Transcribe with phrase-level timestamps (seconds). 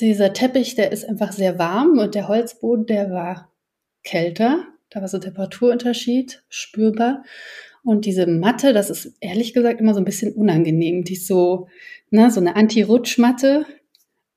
[0.00, 3.52] dieser Teppich, der ist einfach sehr warm und der Holzboden, der war
[4.02, 4.64] kälter.
[4.90, 7.24] Da war so ein Temperaturunterschied spürbar.
[7.82, 11.04] Und diese Matte, das ist ehrlich gesagt immer so ein bisschen unangenehm.
[11.04, 11.68] Die ist so,
[12.10, 13.66] ne, so eine Anti-Rutschmatte.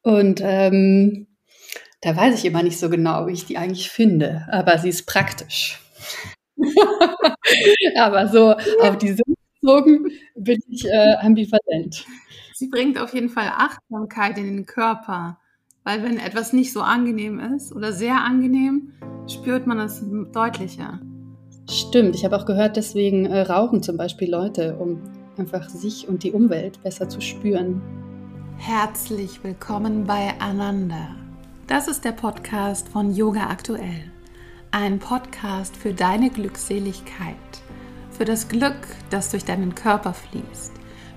[0.01, 1.28] Und ähm,
[2.02, 4.46] da weiß ich immer nicht so genau, wie ich die eigentlich finde.
[4.52, 5.80] Aber sie ist praktisch.
[7.98, 8.52] Aber so
[8.82, 12.05] auf die Sinn bezogen bin ich äh, ambivalent.
[12.54, 15.39] Sie bringt auf jeden Fall Achtsamkeit in den Körper.
[15.88, 18.91] Weil wenn etwas nicht so angenehm ist oder sehr angenehm,
[19.25, 21.00] spürt man es deutlicher.
[21.71, 25.00] Stimmt, ich habe auch gehört, deswegen äh, rauchen zum Beispiel Leute, um
[25.37, 27.81] einfach sich und die Umwelt besser zu spüren.
[28.57, 31.15] Herzlich willkommen bei Ananda.
[31.68, 34.11] Das ist der Podcast von Yoga Aktuell.
[34.72, 37.38] Ein Podcast für deine Glückseligkeit,
[38.11, 38.75] für das Glück,
[39.09, 40.73] das durch deinen Körper fließt,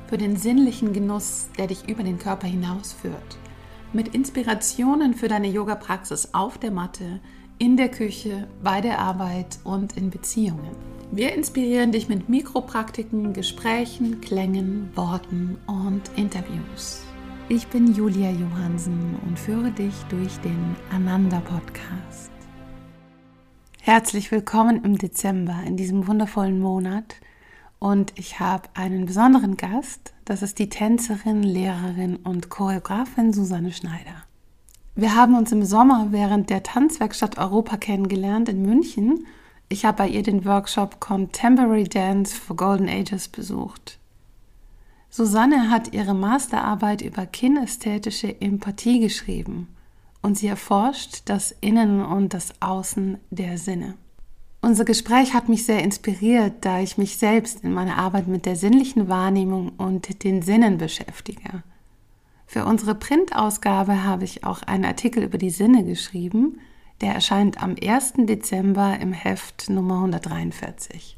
[0.06, 3.39] für den sinnlichen Genuss, der dich über den Körper hinausführt,
[3.92, 7.20] mit Inspirationen für deine Yoga-Praxis auf der Matte,
[7.58, 10.76] in der Küche, bei der Arbeit und in Beziehungen.
[11.12, 17.02] Wir inspirieren dich mit Mikropraktiken, Gesprächen, Klängen, Worten und Interviews.
[17.48, 22.30] Ich bin Julia Johansen und führe dich durch den Ananda Podcast.
[23.80, 27.16] Herzlich willkommen im Dezember, in diesem wundervollen Monat.
[27.80, 30.12] Und ich habe einen besonderen Gast.
[30.26, 34.24] Das ist die Tänzerin, Lehrerin und Choreografin Susanne Schneider.
[34.94, 39.26] Wir haben uns im Sommer während der Tanzwerkstatt Europa kennengelernt in München.
[39.70, 43.98] Ich habe bei ihr den Workshop Contemporary Dance for Golden Ages besucht.
[45.08, 49.68] Susanne hat ihre Masterarbeit über kinästhetische Empathie geschrieben
[50.20, 53.94] und sie erforscht das Innen und das Außen der Sinne.
[54.62, 58.56] Unser Gespräch hat mich sehr inspiriert, da ich mich selbst in meiner Arbeit mit der
[58.56, 61.62] sinnlichen Wahrnehmung und den Sinnen beschäftige.
[62.46, 66.58] Für unsere Printausgabe habe ich auch einen Artikel über die Sinne geschrieben.
[67.00, 68.14] Der erscheint am 1.
[68.26, 71.16] Dezember im Heft Nummer 143.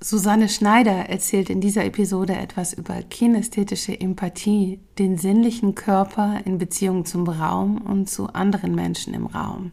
[0.00, 7.04] Susanne Schneider erzählt in dieser Episode etwas über kinästhetische Empathie, den sinnlichen Körper in Beziehung
[7.04, 9.72] zum Raum und zu anderen Menschen im Raum.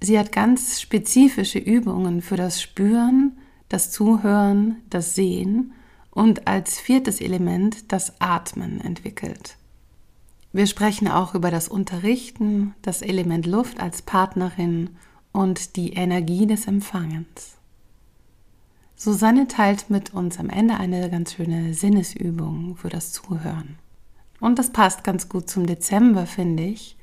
[0.00, 3.38] Sie hat ganz spezifische Übungen für das Spüren,
[3.68, 5.72] das Zuhören, das Sehen
[6.10, 9.56] und als viertes Element das Atmen entwickelt.
[10.52, 14.90] Wir sprechen auch über das Unterrichten, das Element Luft als Partnerin
[15.32, 17.56] und die Energie des Empfangens.
[18.96, 23.78] Susanne teilt mit uns am Ende eine ganz schöne Sinnesübung für das Zuhören.
[24.40, 26.97] Und das passt ganz gut zum Dezember, finde ich,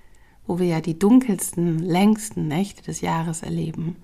[0.47, 3.97] wo wir ja die dunkelsten, längsten Nächte des Jahres erleben.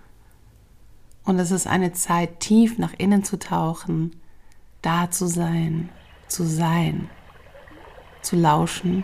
[1.23, 4.15] Und es ist eine Zeit, tief nach innen zu tauchen,
[4.81, 5.89] da zu sein,
[6.27, 7.09] zu sein,
[8.21, 9.03] zu lauschen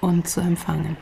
[0.00, 0.96] und zu empfangen.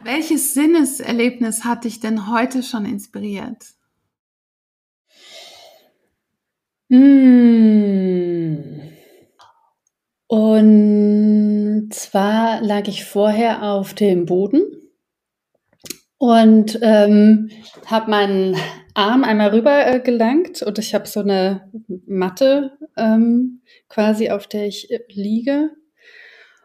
[0.00, 3.74] Welches Sinneserlebnis hat dich denn heute schon inspiriert?
[6.90, 8.18] Hm.
[10.28, 11.57] Und
[11.90, 14.62] zwar lag ich vorher auf dem Boden
[16.18, 17.50] und ähm,
[17.86, 18.56] habe meinen
[18.94, 21.70] Arm einmal rüber äh, gelangt und ich habe so eine
[22.06, 25.70] Matte ähm, quasi, auf der ich äh, liege.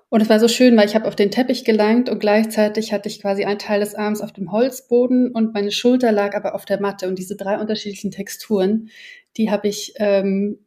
[0.09, 3.09] Und es war so schön, weil ich habe auf den Teppich gelangt und gleichzeitig hatte
[3.09, 6.65] ich quasi einen Teil des Arms auf dem Holzboden und meine Schulter lag aber auf
[6.65, 7.07] der Matte.
[7.07, 8.89] Und diese drei unterschiedlichen Texturen,
[9.37, 10.59] die habe ich ähm,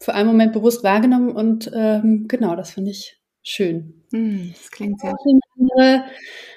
[0.00, 4.04] für einen Moment bewusst wahrgenommen und ähm, genau, das finde ich schön.
[4.10, 5.40] Mm, das klingt sehr schön.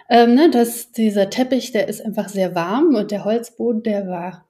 [0.10, 4.48] Ähm, ne, dass dieser Teppich, der ist einfach sehr warm und der Holzboden, der war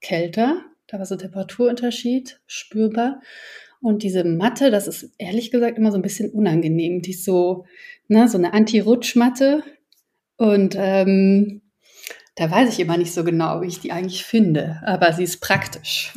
[0.00, 0.62] kälter.
[0.86, 3.20] Da war so ein Temperaturunterschied spürbar.
[3.80, 7.02] Und diese Matte, das ist ehrlich gesagt immer so ein bisschen unangenehm.
[7.02, 7.66] Die ist so,
[8.08, 9.62] ne, so eine Anti-Rutschmatte.
[10.36, 11.62] Und ähm,
[12.34, 14.80] da weiß ich immer nicht so genau, wie ich die eigentlich finde.
[14.84, 16.12] Aber sie ist praktisch.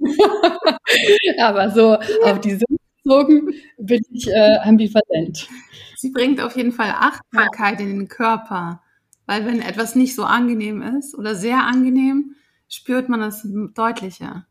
[1.40, 2.71] Aber so auf die Sinn
[3.02, 5.48] bezogen bin ich äh, ambivalent.
[5.96, 8.82] Sie bringt auf jeden Fall Achtsamkeit in den Körper,
[9.26, 12.34] weil wenn etwas nicht so angenehm ist oder sehr angenehm,
[12.68, 14.46] spürt man es deutlicher.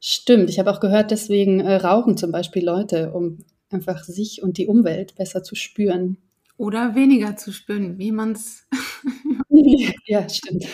[0.00, 3.38] Stimmt, ich habe auch gehört, deswegen äh, rauchen zum Beispiel Leute, um
[3.70, 6.18] einfach sich und die Umwelt besser zu spüren.
[6.56, 8.68] Oder weniger zu spüren, wie man es.
[10.06, 10.66] ja, stimmt.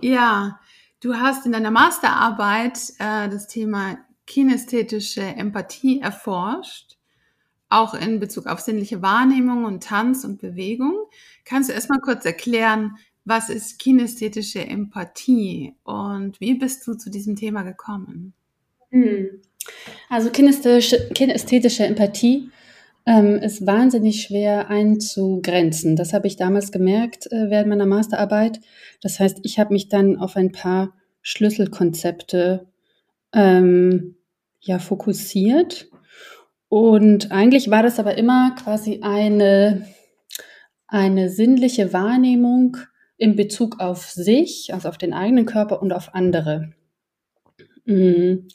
[0.00, 0.60] ja,
[1.00, 3.98] du hast in deiner Masterarbeit äh, das Thema
[4.28, 6.98] kinästhetische Empathie erforscht
[7.68, 10.94] auch in Bezug auf sinnliche Wahrnehmung und Tanz und Bewegung.
[11.44, 17.36] Kannst du erstmal kurz erklären, was ist kinästhetische Empathie und wie bist du zu diesem
[17.36, 18.32] Thema gekommen?
[18.90, 19.42] Hm.
[20.08, 22.50] Also kinästhetische, kinästhetische Empathie
[23.04, 25.94] ähm, ist wahnsinnig schwer einzugrenzen.
[25.94, 28.60] Das habe ich damals gemerkt äh, während meiner Masterarbeit.
[29.02, 32.66] Das heißt, ich habe mich dann auf ein paar Schlüsselkonzepte
[33.34, 34.14] ähm,
[34.60, 35.88] ja fokussiert.
[36.68, 39.86] Und eigentlich war das aber immer quasi eine,
[40.86, 42.76] eine sinnliche Wahrnehmung
[43.16, 46.72] in Bezug auf sich, also auf den eigenen Körper und auf andere.
[47.84, 48.48] Mhm.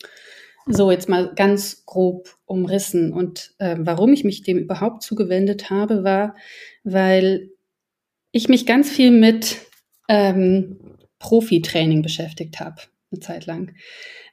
[0.66, 3.12] So, jetzt mal ganz grob umrissen.
[3.12, 6.36] Und äh, warum ich mich dem überhaupt zugewendet habe, war,
[6.84, 7.50] weil
[8.32, 9.58] ich mich ganz viel mit
[10.08, 13.76] ähm, Profi-Training beschäftigt habe, eine Zeit lang.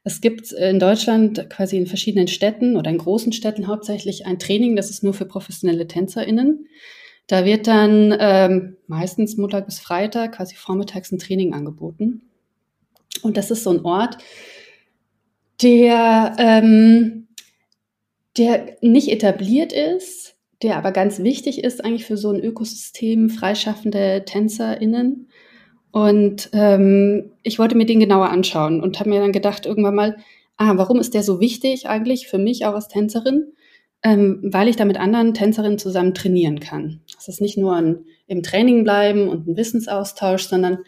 [0.03, 4.77] Es gibt in Deutschland quasi in verschiedenen Städten oder in großen Städten hauptsächlich ein Training,
[4.77, 6.67] das ist nur für professionelle TänzerInnen.
[7.27, 12.23] Da wird dann ähm, meistens Montag bis Freitag quasi vormittags ein Training angeboten.
[13.23, 14.19] Und das ist so ein Ort,
[15.63, 17.29] der, ähm,
[18.37, 24.25] der nicht etabliert ist, der aber ganz wichtig ist eigentlich für so ein Ökosystem freischaffende
[24.27, 25.30] TänzerInnen.
[25.93, 30.17] Und ähm, ich wollte mir den genauer anschauen und habe mir dann gedacht irgendwann mal,
[30.57, 33.53] ah, warum ist der so wichtig eigentlich für mich auch als Tänzerin?
[34.03, 37.01] Ähm, weil ich da mit anderen Tänzerinnen zusammen trainieren kann.
[37.15, 40.79] Das ist nicht nur ein, im Training bleiben und ein Wissensaustausch, sondern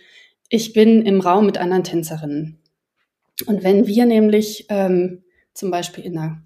[0.48, 2.58] ich bin im Raum mit anderen Tänzerinnen.
[3.46, 5.22] Und wenn wir nämlich ähm,
[5.52, 6.42] zum Beispiel in einer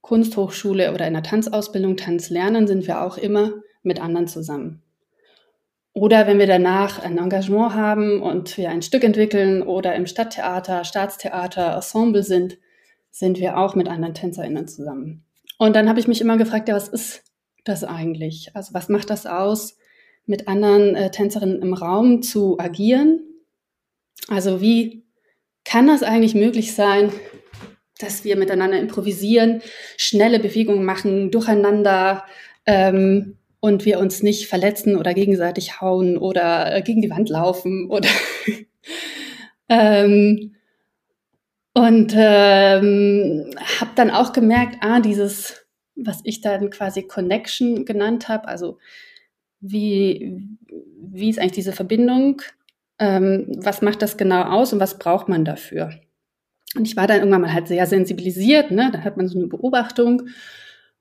[0.00, 4.82] Kunsthochschule oder in einer Tanzausbildung Tanz lernen, sind wir auch immer mit anderen zusammen.
[5.98, 10.84] Oder wenn wir danach ein Engagement haben und wir ein Stück entwickeln oder im Stadttheater,
[10.84, 12.56] Staatstheater, Ensemble sind,
[13.10, 15.24] sind wir auch mit anderen TänzerInnen zusammen.
[15.58, 17.24] Und dann habe ich mich immer gefragt, ja, was ist
[17.64, 18.52] das eigentlich?
[18.54, 19.76] Also was macht das aus,
[20.24, 23.18] mit anderen äh, Tänzerinnen im Raum zu agieren?
[24.28, 25.04] Also wie
[25.64, 27.12] kann das eigentlich möglich sein,
[27.98, 29.62] dass wir miteinander improvisieren,
[29.96, 32.22] schnelle Bewegungen machen, durcheinander
[32.66, 37.90] ähm, und wir uns nicht verletzen oder gegenseitig hauen oder äh, gegen die Wand laufen
[37.90, 38.08] oder
[39.68, 40.54] ähm,
[41.74, 43.50] und ähm,
[43.80, 48.78] habe dann auch gemerkt, ah, dieses, was ich dann quasi Connection genannt habe, also
[49.60, 50.40] wie,
[51.00, 52.42] wie ist eigentlich diese Verbindung
[52.98, 55.90] ähm, was macht das genau aus und was braucht man dafür.
[56.76, 58.90] Und ich war dann irgendwann mal halt sehr sensibilisiert, ne?
[58.92, 60.22] Dann hat man so eine Beobachtung.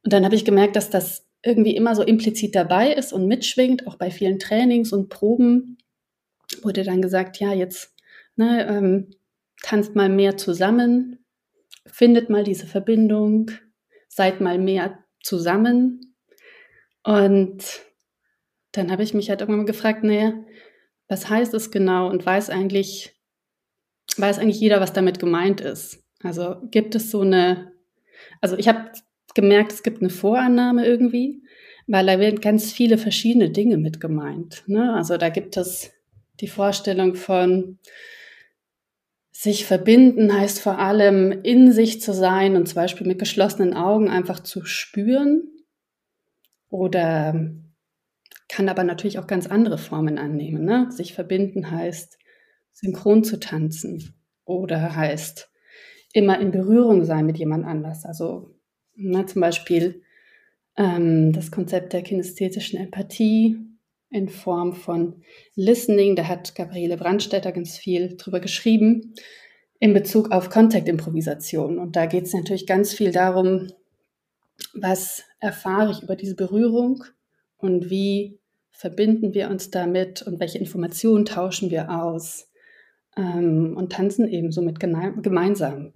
[0.04, 3.88] Und dann habe ich gemerkt, dass das irgendwie immer so implizit dabei ist und mitschwingt,
[3.88, 5.78] auch bei vielen Trainings und Proben
[6.62, 7.96] wurde dann gesagt, ja, jetzt
[8.36, 9.12] ne, ähm,
[9.62, 11.26] tanzt mal mehr zusammen,
[11.86, 13.52] findet mal diese Verbindung,
[14.10, 16.16] seid mal mehr zusammen.
[17.04, 17.64] Und
[18.74, 20.34] dann habe ich mich halt irgendwann mal gefragt, naja,
[21.08, 23.16] was heißt es genau und weiß eigentlich,
[24.18, 26.04] weiß eigentlich jeder, was damit gemeint ist.
[26.22, 27.72] Also gibt es so eine,
[28.42, 28.92] also ich habe
[29.38, 31.44] gemerkt, es gibt eine Vorannahme irgendwie,
[31.86, 34.64] weil da werden ganz viele verschiedene Dinge mit gemeint.
[34.68, 34.94] Ne?
[34.94, 35.94] Also da gibt es
[36.42, 37.80] die Vorstellung von
[39.32, 44.10] sich verbinden heißt vor allem in sich zu sein und zum Beispiel mit geschlossenen Augen
[44.10, 45.44] einfach zu spüren
[46.70, 47.40] oder
[48.50, 50.66] kann aber natürlich auch ganz andere Formen annehmen.
[50.66, 50.92] Ne?
[50.92, 52.18] Sich verbinden heißt
[52.74, 55.52] synchron zu tanzen oder heißt
[56.14, 58.06] immer in Berührung sein mit jemand anders.
[58.06, 58.57] Also
[58.98, 60.02] ne, zum Beispiel
[60.76, 63.58] ähm, das Konzept der kinästhetischen Empathie
[64.10, 65.22] in Form von
[65.56, 66.16] Listening.
[66.16, 69.14] Da hat Gabriele Brandstätter ganz viel drüber geschrieben
[69.80, 71.78] in Bezug auf Contact-Improvisation.
[71.80, 73.68] Und da geht es natürlich ganz viel darum,
[74.74, 77.04] was erfahre ich über diese Berührung
[77.58, 78.40] und wie
[78.72, 82.50] verbinden wir uns damit und welche Informationen tauschen wir aus
[83.16, 85.94] ähm, und tanzen eben somit gemeinsam.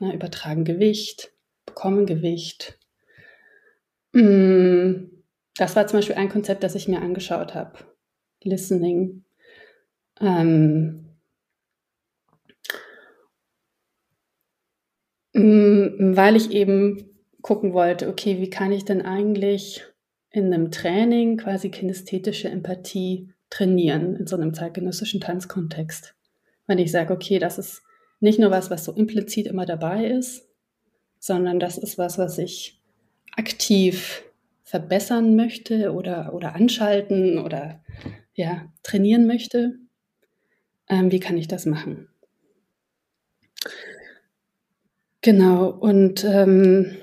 [0.00, 1.33] Ja, übertragen Gewicht,
[1.66, 2.78] bekommen Gewicht.
[4.12, 5.06] Mm,
[5.56, 7.78] das war zum Beispiel ein Konzept, das ich mir angeschaut habe.
[8.42, 9.24] Listening.
[10.20, 11.16] Ähm,
[15.32, 17.10] mm, weil ich eben
[17.42, 19.84] gucken wollte, okay, wie kann ich denn eigentlich
[20.30, 26.16] in einem Training quasi kinästhetische Empathie trainieren in so einem zeitgenössischen Tanzkontext.
[26.66, 27.82] Wenn ich sage, okay, das ist
[28.18, 30.48] nicht nur was, was so implizit immer dabei ist,
[31.24, 32.82] sondern das ist was, was ich
[33.34, 34.24] aktiv
[34.62, 37.82] verbessern möchte oder, oder anschalten oder
[38.34, 39.78] ja, trainieren möchte.
[40.86, 42.08] Ähm, wie kann ich das machen?
[45.22, 46.94] Genau, und ähm,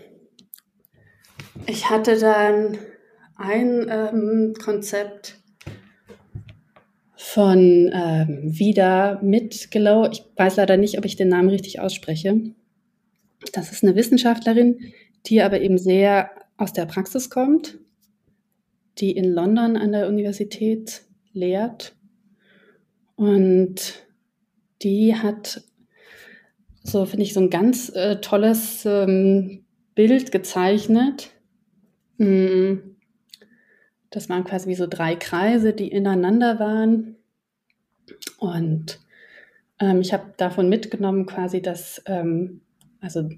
[1.65, 2.77] ich hatte dann
[3.37, 5.39] ein ähm, Konzept
[7.15, 10.09] von ähm, Vida Mitgelow.
[10.11, 12.53] Ich weiß leider nicht, ob ich den Namen richtig ausspreche.
[13.53, 14.93] Das ist eine Wissenschaftlerin,
[15.25, 17.79] die aber eben sehr aus der Praxis kommt,
[18.97, 21.95] die in London an der Universität lehrt.
[23.15, 24.05] Und
[24.81, 25.63] die hat
[26.83, 31.31] so, finde ich, so ein ganz äh, tolles ähm, Bild gezeichnet.
[32.17, 32.77] Mm.
[34.09, 37.15] Das waren quasi wie so drei Kreise, die ineinander waren.
[38.39, 38.99] Und
[39.79, 42.61] ähm, ich habe davon mitgenommen quasi, dass, ähm,
[43.01, 43.29] also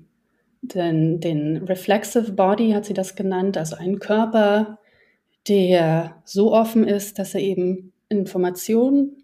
[0.62, 4.79] den, den Reflexive Body hat sie das genannt, also einen Körper,
[5.48, 9.24] der so offen ist, dass er eben Informationen,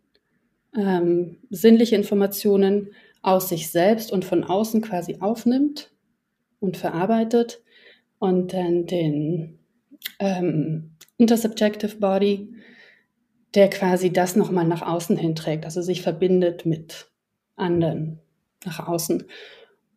[0.75, 2.89] ähm, sinnliche Informationen
[3.21, 5.91] aus sich selbst und von außen quasi aufnimmt
[6.59, 7.61] und verarbeitet
[8.17, 9.59] und dann den
[10.19, 12.49] ähm, Intersubjective Body,
[13.55, 17.07] der quasi das nochmal nach außen hinträgt, also sich verbindet mit
[17.55, 18.19] anderen
[18.65, 19.23] nach außen.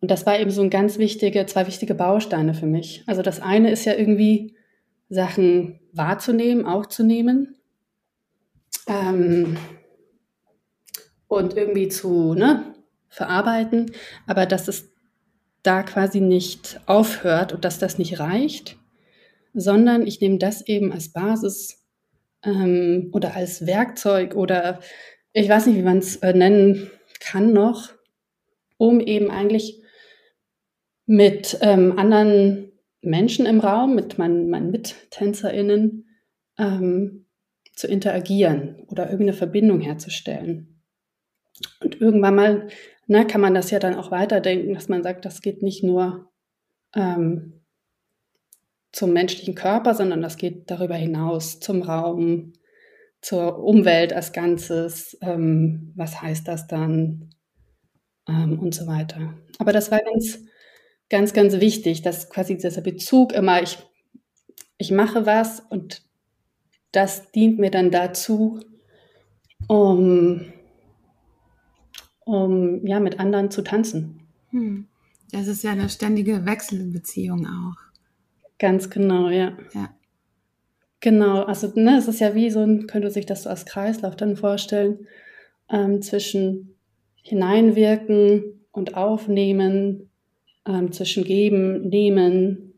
[0.03, 3.05] Und das war eben so ein ganz wichtige, zwei wichtige Bausteine für mich.
[3.07, 4.57] Also das eine ist ja irgendwie
[5.09, 7.55] Sachen wahrzunehmen, aufzunehmen
[8.89, 9.57] ähm,
[11.29, 12.75] und irgendwie zu ne,
[13.11, 13.93] verarbeiten,
[14.27, 14.91] aber dass es
[15.63, 18.77] da quasi nicht aufhört und dass das nicht reicht,
[19.55, 21.87] sondern ich nehme das eben als Basis
[22.43, 24.81] ähm, oder als Werkzeug oder
[25.33, 26.91] ich weiß nicht, wie man es äh, nennen
[27.21, 27.91] kann noch,
[28.79, 29.82] um eben eigentlich
[31.13, 36.09] mit ähm, anderen Menschen im Raum, mit meinen, meinen MittänzerInnen
[36.57, 37.27] ähm,
[37.75, 40.81] zu interagieren oder irgendeine Verbindung herzustellen.
[41.81, 42.69] Und irgendwann mal
[43.09, 46.33] ne, kann man das ja dann auch weiterdenken, dass man sagt, das geht nicht nur
[46.95, 47.61] ähm,
[48.91, 52.55] zum menschlichen Körper, sondern das geht darüber hinaus zum Raum,
[53.21, 55.19] zur Umwelt als Ganzes.
[55.21, 57.35] Ähm, was heißt das dann?
[58.27, 59.35] Ähm, und so weiter.
[59.59, 60.39] Aber das war ganz,
[61.13, 63.79] ganz, ganz wichtig, dass quasi dieser Bezug immer, ich,
[64.79, 66.03] ich mache was und
[66.91, 68.61] das dient mir dann dazu,
[69.69, 70.53] um
[72.25, 74.21] um ja mit anderen zu tanzen.
[74.51, 74.87] Hm.
[75.33, 77.77] Das ist ja eine ständige Wechselbeziehung auch.
[78.59, 79.57] Ganz genau, ja.
[79.75, 79.95] Ja.
[81.01, 84.15] Genau, also ne, es ist ja wie so ein, könnte sich das so als Kreislauf
[84.15, 85.09] dann vorstellen,
[85.69, 86.77] ähm, zwischen
[87.23, 90.12] hineinwirken und aufnehmen,
[90.67, 92.75] ähm, zwischen geben, nehmen.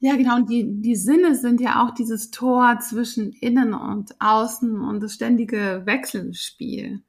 [0.00, 4.80] Ja, genau, und die, die Sinne sind ja auch dieses Tor zwischen innen und außen
[4.80, 7.02] und das ständige Wechselspiel.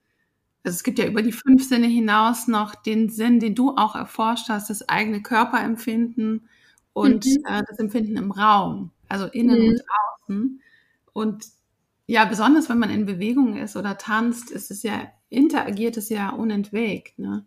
[0.63, 3.95] Also es gibt ja über die fünf Sinne hinaus noch den Sinn, den du auch
[3.95, 6.47] erforscht hast, das eigene Körperempfinden
[6.93, 7.43] und mhm.
[7.45, 9.69] äh, das Empfinden im Raum, also innen mhm.
[9.69, 10.61] und außen.
[11.13, 11.45] Und
[12.05, 16.29] ja, besonders wenn man in Bewegung ist oder tanzt, ist es ja, interagiert es ja
[16.29, 17.17] unentwegt.
[17.19, 17.45] Ne?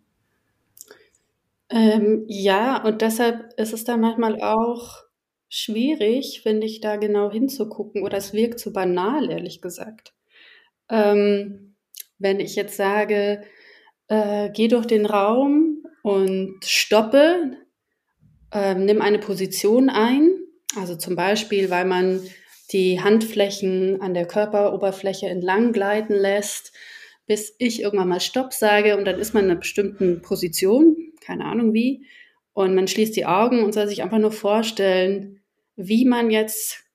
[1.69, 5.03] Ähm, ja, und deshalb ist es da manchmal auch
[5.49, 8.03] schwierig, finde ich, da genau hinzugucken.
[8.03, 10.13] Oder es wirkt zu banal, ehrlich gesagt.
[10.89, 11.75] Ähm,
[12.19, 13.43] wenn ich jetzt sage,
[14.07, 17.57] äh, geh durch den Raum und stoppe,
[18.53, 20.31] äh, nimm eine Position ein,
[20.77, 22.21] also zum Beispiel, weil man
[22.71, 26.73] die Handflächen an der Körperoberfläche entlang gleiten lässt,
[27.25, 30.95] bis ich irgendwann mal Stopp sage und dann ist man in einer bestimmten Position,
[31.27, 32.05] keine Ahnung wie,
[32.53, 35.41] und man schließt die Augen und soll sich einfach nur vorstellen,
[35.75, 36.85] wie man jetzt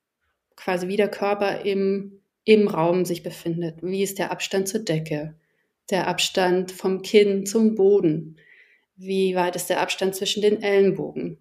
[0.57, 3.83] quasi wie der Körper im im Raum sich befindet.
[3.83, 5.35] Wie ist der Abstand zur Decke?
[5.91, 8.37] Der Abstand vom Kinn zum Boden?
[8.97, 11.39] Wie weit ist der Abstand zwischen den Ellenbogen?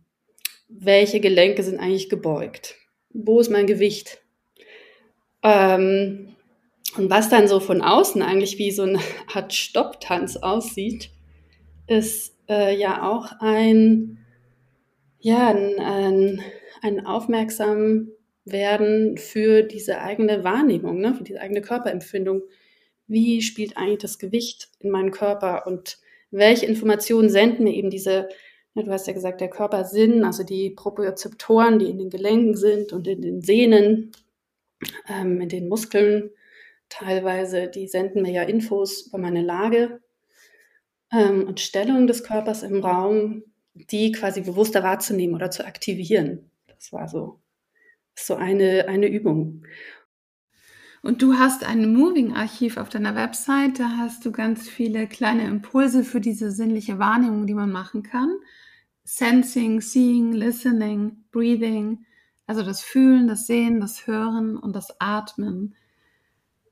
[0.68, 2.76] Welche Gelenke sind eigentlich gebeugt?
[3.10, 4.22] Wo ist mein Gewicht?
[5.44, 6.36] Ähm,
[6.98, 9.00] und was dann so von außen eigentlich wie so eine
[9.34, 11.10] Art Stopptanz aussieht,
[11.88, 14.20] ist äh, ja auch ein,
[15.20, 16.42] ja, ein, ein,
[16.82, 18.10] ein aufmerksam
[18.46, 22.44] werden für diese eigene Wahrnehmung, ne, für diese eigene Körperempfindung.
[23.08, 26.00] Wie spielt eigentlich das Gewicht in meinem Körper und
[26.32, 28.30] welche Informationen senden mir eben diese,
[28.74, 32.94] ne, du hast ja gesagt, der Körpersinn, also die Propriozeptoren, die in den Gelenken sind
[32.94, 34.12] und in den Sehnen,
[35.08, 36.32] ähm, in den Muskeln
[36.90, 40.02] teilweise, die senden mir ja Infos über meine Lage
[41.12, 46.52] ähm, und Stellung des Körpers im Raum, die quasi bewusster wahrzunehmen oder zu aktivieren.
[46.68, 47.42] Das war so
[48.16, 49.64] so eine, eine Übung.
[51.02, 53.80] Und du hast ein Moving-Archiv auf deiner Website.
[53.80, 58.36] Da hast du ganz viele kleine Impulse für diese sinnliche Wahrnehmung, die man machen kann.
[59.04, 62.06] Sensing, Seeing, Listening, Breathing.
[62.46, 65.76] Also das Fühlen, das Sehen, das Hören und das Atmen.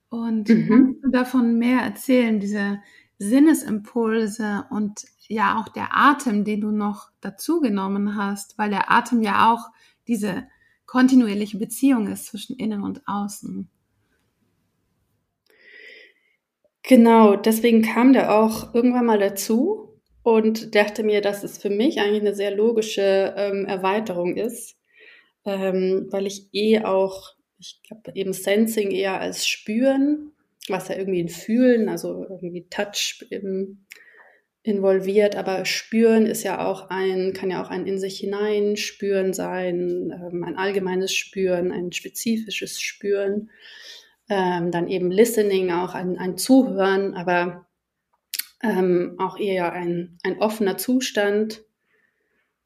[0.09, 0.67] Und mhm.
[0.67, 2.81] kannst du davon mehr erzählen, diese
[3.19, 9.21] Sinnesimpulse und ja auch der Atem, den du noch dazu genommen hast, weil der Atem
[9.21, 9.69] ja auch
[10.07, 10.47] diese
[10.85, 13.69] kontinuierliche Beziehung ist zwischen innen und außen.
[16.81, 21.99] Genau, deswegen kam der auch irgendwann mal dazu und dachte mir, dass es für mich
[21.99, 24.77] eigentlich eine sehr logische ähm, Erweiterung ist,
[25.45, 30.31] ähm, weil ich eh auch, ich glaube eben Sensing eher als Spüren,
[30.69, 33.25] was ja irgendwie ein Fühlen, also irgendwie Touch
[34.61, 39.33] involviert, aber Spüren ist ja auch ein, kann ja auch ein in sich hinein Spüren
[39.33, 43.49] sein, ähm, ein allgemeines Spüren, ein spezifisches Spüren.
[44.29, 47.67] Ähm, dann eben Listening, auch ein, ein Zuhören, aber
[48.61, 51.63] ähm, auch eher ein, ein offener Zustand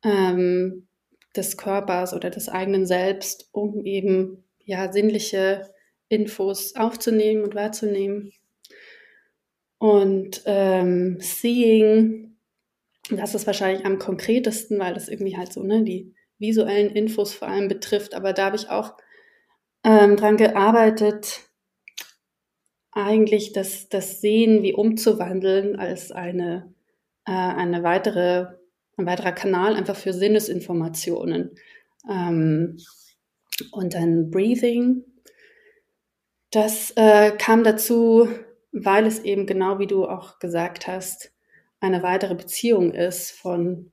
[0.04, 0.88] ähm,
[1.36, 5.73] des Körpers oder des eigenen Selbst, um eben ja sinnliche
[6.14, 8.32] Infos aufzunehmen und wahrzunehmen.
[9.78, 12.38] Und ähm, Seeing,
[13.10, 17.48] das ist wahrscheinlich am konkretesten, weil das irgendwie halt so ne, die visuellen Infos vor
[17.48, 18.14] allem betrifft.
[18.14, 18.94] Aber da habe ich auch
[19.84, 21.42] ähm, dran gearbeitet,
[22.92, 26.74] eigentlich das, das Sehen wie umzuwandeln als eine,
[27.26, 28.48] äh, eine weitere,
[28.98, 31.56] ein weiterer Kanal einfach für Sinnesinformationen.
[32.10, 32.78] Ähm,
[33.72, 35.04] und dann Breathing.
[36.54, 38.30] Das äh, kam dazu,
[38.72, 41.32] weil es eben genau wie du auch gesagt hast,
[41.80, 43.92] eine weitere Beziehung ist von,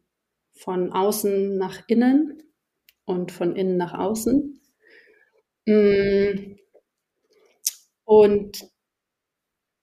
[0.52, 2.42] von außen nach innen
[3.06, 4.60] und von innen nach außen.
[5.66, 6.56] Mm.
[8.04, 8.68] Und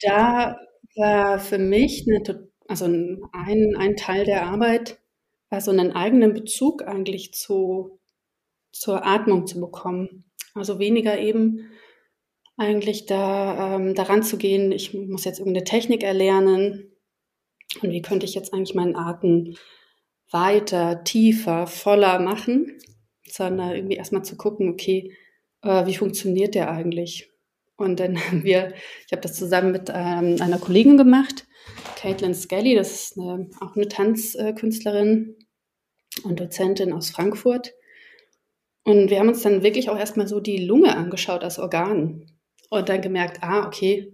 [0.01, 0.59] da
[0.95, 2.21] war für mich 'ne
[2.67, 4.99] also ein ein Teil der Arbeit
[5.49, 7.99] war einen eigenen Bezug eigentlich zu
[8.71, 10.25] zur Atmung zu bekommen.
[10.53, 11.69] Also weniger eben
[12.57, 16.91] eigentlich da ähm, daran zu gehen, ich muss jetzt irgendeine Technik erlernen.
[17.81, 19.55] Und wie könnte ich jetzt eigentlich meinen Atem
[20.31, 22.79] weiter, tiefer, voller machen,
[23.29, 25.13] sondern irgendwie erstmal zu gucken, okay,
[25.61, 27.31] äh, wie funktioniert der eigentlich?
[27.77, 28.73] Und dann haben wir,
[29.05, 31.45] ich habe das zusammen mit ähm, einer Kollegin gemacht,
[31.95, 35.35] Caitlin Skelly, das ist eine, auch eine Tanzkünstlerin
[36.23, 37.73] und Dozentin aus Frankfurt.
[38.83, 42.36] Und wir haben uns dann wirklich auch erstmal so die Lunge angeschaut als Organ
[42.69, 44.13] und dann gemerkt, ah, okay,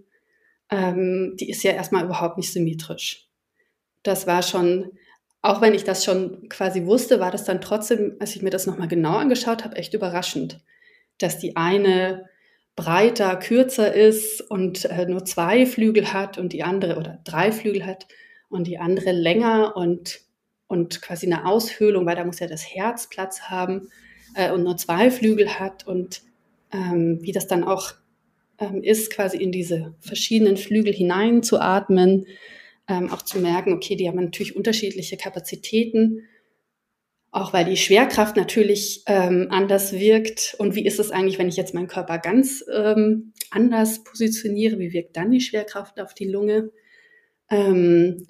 [0.70, 3.28] ähm, die ist ja erstmal überhaupt nicht symmetrisch.
[4.02, 4.90] Das war schon,
[5.42, 8.66] auch wenn ich das schon quasi wusste, war das dann trotzdem, als ich mir das
[8.66, 10.60] nochmal genau angeschaut habe, echt überraschend,
[11.18, 12.28] dass die eine
[12.76, 17.86] breiter, kürzer ist und äh, nur zwei Flügel hat und die andere oder drei Flügel
[17.86, 18.08] hat
[18.48, 20.20] und die andere länger und,
[20.66, 23.88] und quasi eine Aushöhlung, weil da muss ja das Herz Platz haben
[24.34, 26.22] äh, und nur zwei Flügel hat und
[26.72, 27.94] ähm, wie das dann auch
[28.58, 32.26] ähm, ist, quasi in diese verschiedenen Flügel hineinzuatmen,
[32.88, 36.22] ähm, auch zu merken, okay, die haben natürlich unterschiedliche Kapazitäten
[37.34, 40.54] auch weil die Schwerkraft natürlich ähm, anders wirkt.
[40.58, 44.78] Und wie ist es eigentlich, wenn ich jetzt meinen Körper ganz ähm, anders positioniere?
[44.78, 46.70] Wie wirkt dann die Schwerkraft auf die Lunge?
[47.50, 48.28] Ähm,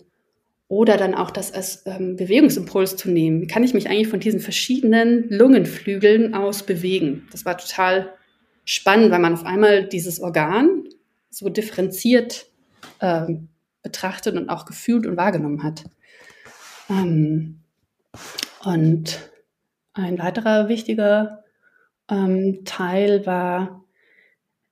[0.69, 3.43] oder dann auch das als ähm, Bewegungsimpuls zu nehmen.
[3.43, 7.29] Wie kann ich mich eigentlich von diesen verschiedenen Lungenflügeln aus bewegen?
[7.31, 8.15] Das war total
[8.65, 10.85] spannend, weil man auf einmal dieses Organ
[11.31, 12.47] so differenziert
[13.01, 13.49] ähm,
[13.83, 15.85] betrachtet und auch gefühlt und wahrgenommen hat.
[16.89, 17.61] Ähm,
[18.65, 19.31] und
[19.93, 21.45] ein weiterer wichtiger
[22.09, 23.85] ähm, Teil war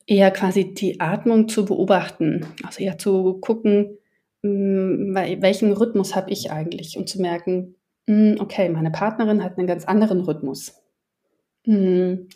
[0.06, 3.98] eher quasi die Atmung zu beobachten, also eher zu gucken,
[4.42, 7.76] mh, hm, welchen Rhythmus habe ich eigentlich und zu merken,
[8.06, 10.82] mh, hm, okay, meine Partnerin hat einen ganz anderen Rhythmus.
[11.66, 12.28] Mh, hm,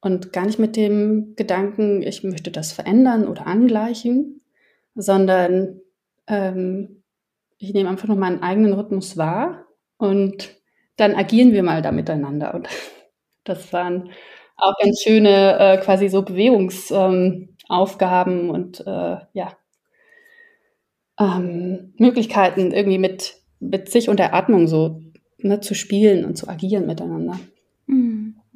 [0.00, 4.40] und gar nicht mit dem Gedanken, ich möchte das verändern oder angleichen,
[4.94, 5.80] sondern
[6.26, 7.02] ähm,
[7.58, 9.66] ich nehme einfach nur meinen eigenen Rhythmus wahr
[9.98, 10.56] und
[10.96, 12.54] dann agieren wir mal da miteinander.
[12.54, 12.68] Und
[13.44, 14.10] das waren
[14.56, 19.56] auch ganz schöne äh, quasi so Bewegungsaufgaben ähm, und äh, ja,
[21.18, 25.00] ähm, Möglichkeiten irgendwie mit, mit sich und der Atmung so
[25.38, 27.38] ne, zu spielen und zu agieren miteinander.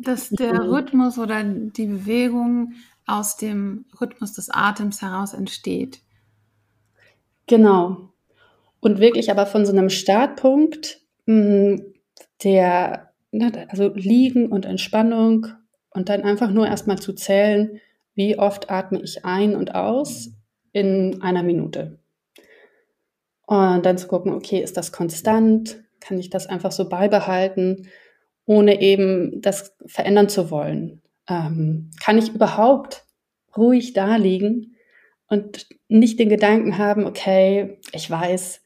[0.04, 0.70] Dass der mhm.
[0.70, 2.74] Rhythmus oder die Bewegung
[3.06, 6.00] aus dem Rhythmus des Atems heraus entsteht.
[7.46, 8.10] Genau.
[8.80, 11.78] Und wirklich aber von so einem Startpunkt, mh,
[12.42, 15.46] der, ne, also Liegen und Entspannung
[15.90, 17.80] und dann einfach nur erstmal zu zählen,
[18.14, 20.30] wie oft atme ich ein und aus
[20.72, 21.98] in einer Minute.
[23.46, 25.82] Und dann zu gucken, okay, ist das konstant?
[26.00, 27.88] Kann ich das einfach so beibehalten,
[28.46, 31.02] ohne eben das verändern zu wollen?
[31.28, 33.04] Ähm, kann ich überhaupt
[33.56, 34.76] ruhig da liegen
[35.28, 38.62] und nicht den Gedanken haben, okay, ich weiß,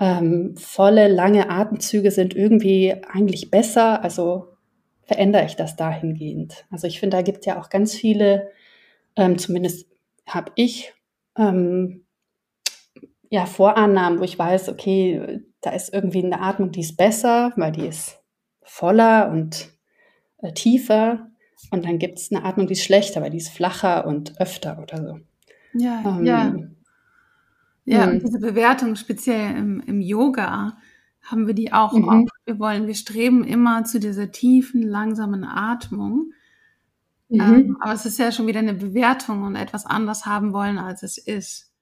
[0.00, 4.48] ähm, volle, lange Atemzüge sind irgendwie eigentlich besser, also
[5.02, 6.64] verändere ich das dahingehend.
[6.70, 8.50] Also ich finde, da gibt es ja auch ganz viele,
[9.16, 9.86] ähm, zumindest
[10.26, 10.92] habe ich
[11.36, 12.06] ähm,
[13.30, 17.72] ja Vorannahmen, wo ich weiß, okay, da ist irgendwie eine Atmung, die ist besser, weil
[17.72, 18.23] die ist
[18.64, 19.68] voller und
[20.38, 21.30] äh, tiefer.
[21.70, 24.78] Und dann gibt es eine Atmung, die ist schlechter, weil die ist flacher und öfter
[24.82, 25.20] oder so.
[25.72, 26.54] Ja, ähm, ja.
[27.86, 28.20] Ja, und hm.
[28.20, 30.78] diese Bewertung, speziell im, im Yoga,
[31.24, 32.08] haben wir die auch mhm.
[32.08, 32.32] oft.
[32.44, 36.32] Wir wollen, wir streben immer zu dieser tiefen, langsamen Atmung.
[37.28, 37.40] Mhm.
[37.40, 41.02] Ähm, aber es ist ja schon wieder eine Bewertung und etwas anders haben wollen, als
[41.02, 41.72] es ist.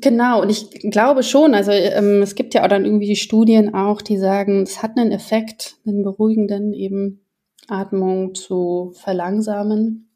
[0.00, 3.74] Genau, und ich glaube schon, also ähm, es gibt ja auch dann irgendwie die Studien
[3.74, 7.20] auch, die sagen, es hat einen Effekt, einen beruhigenden eben
[7.68, 10.08] Atmung zu verlangsamen.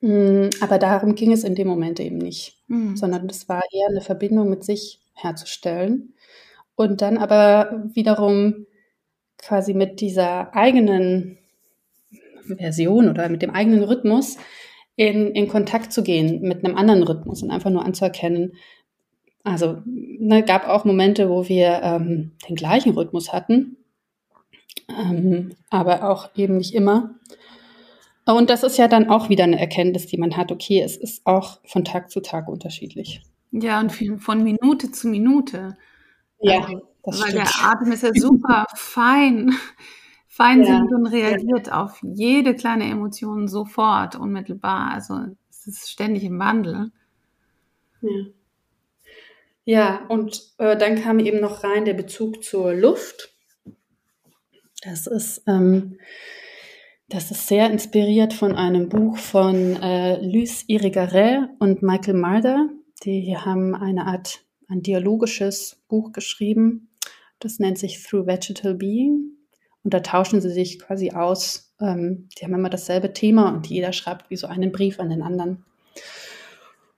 [0.00, 2.96] Mm, aber darum ging es in dem Moment eben nicht, mhm.
[2.96, 6.14] sondern es war eher eine Verbindung mit sich herzustellen
[6.74, 8.66] und dann aber wiederum
[9.38, 11.38] quasi mit dieser eigenen
[12.46, 14.36] Version oder mit dem eigenen Rhythmus
[14.94, 18.52] in, in Kontakt zu gehen mit einem anderen Rhythmus und einfach nur anzuerkennen.
[19.46, 23.76] Also ne, gab auch Momente, wo wir ähm, den gleichen Rhythmus hatten,
[24.88, 27.14] ähm, aber auch eben nicht immer.
[28.24, 30.50] Und das ist ja dann auch wieder eine Erkenntnis, die man hat.
[30.50, 33.22] Okay, es ist auch von Tag zu Tag unterschiedlich.
[33.52, 35.76] Ja, und von Minute zu Minute.
[36.40, 37.44] Ja, also, das Weil stimmt.
[37.44, 39.54] der Atem ist ja super fein,
[40.26, 40.96] feinsinnig ja.
[40.96, 41.84] und reagiert ja.
[41.84, 44.90] auf jede kleine Emotion sofort, unmittelbar.
[44.92, 46.90] Also es ist ständig im Wandel.
[48.00, 48.10] Ja.
[49.66, 53.34] Ja, und äh, dann kam eben noch rein der Bezug zur Luft.
[54.82, 55.98] Das ist ähm,
[57.08, 62.68] das ist sehr inspiriert von einem Buch von äh, Luce Irigaray und Michael Mulder.
[63.04, 66.90] Die haben eine Art, ein dialogisches Buch geschrieben.
[67.38, 69.36] Das nennt sich Through Vegetal Being.
[69.84, 71.72] Und da tauschen sie sich quasi aus.
[71.80, 75.22] Ähm, die haben immer dasselbe Thema und jeder schreibt wie so einen Brief an den
[75.22, 75.64] anderen.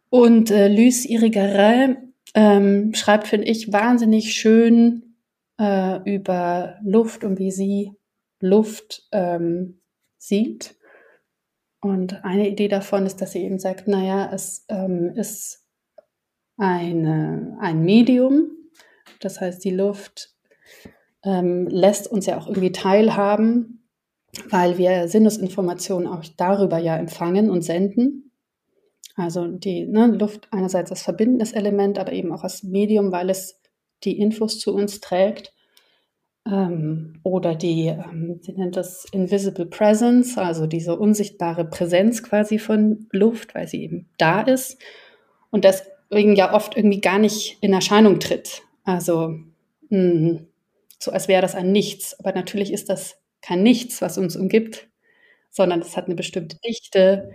[0.09, 1.97] Und äh, Luce Irigaray
[2.35, 5.17] ähm, schreibt, finde ich, wahnsinnig schön
[5.59, 7.93] äh, über Luft und wie sie
[8.41, 9.81] Luft ähm,
[10.19, 10.77] sieht.
[11.81, 15.65] Und eine Idee davon ist, dass sie eben sagt, naja, es ähm, ist
[16.57, 18.51] eine, ein Medium.
[19.21, 20.35] Das heißt, die Luft
[21.25, 23.89] ähm, lässt uns ja auch irgendwie teilhaben,
[24.51, 28.28] weil wir Sinnesinformationen auch darüber ja empfangen und senden.
[29.19, 33.61] Also die ne, Luft einerseits als verbindendes Element, aber eben auch als Medium, weil es
[34.05, 35.53] die Infos zu uns trägt
[36.47, 43.09] ähm, oder die, ähm, sie nennt das Invisible Presence, also diese unsichtbare Präsenz quasi von
[43.11, 44.81] Luft, weil sie eben da ist
[45.51, 48.63] und deswegen ja oft irgendwie gar nicht in Erscheinung tritt.
[48.85, 49.31] Also
[49.91, 50.47] mh, hm,
[51.01, 52.19] so als wäre das ein Nichts.
[52.21, 54.89] Aber natürlich ist das kein Nichts, was uns umgibt,
[55.51, 57.35] sondern es hat eine bestimmte Dichte,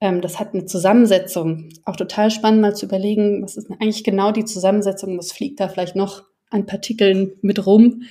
[0.00, 1.68] ähm, das hat eine Zusammensetzung.
[1.84, 5.68] Auch total spannend mal zu überlegen, was ist eigentlich genau die Zusammensetzung, was fliegt da
[5.68, 8.02] vielleicht noch an Partikeln mit rum.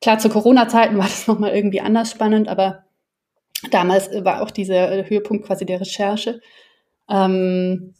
[0.00, 2.84] Klar, zu Corona-Zeiten war das nochmal irgendwie anders spannend, aber
[3.70, 6.40] damals war auch dieser Höhepunkt quasi der Recherche.
[7.10, 7.94] Ähm,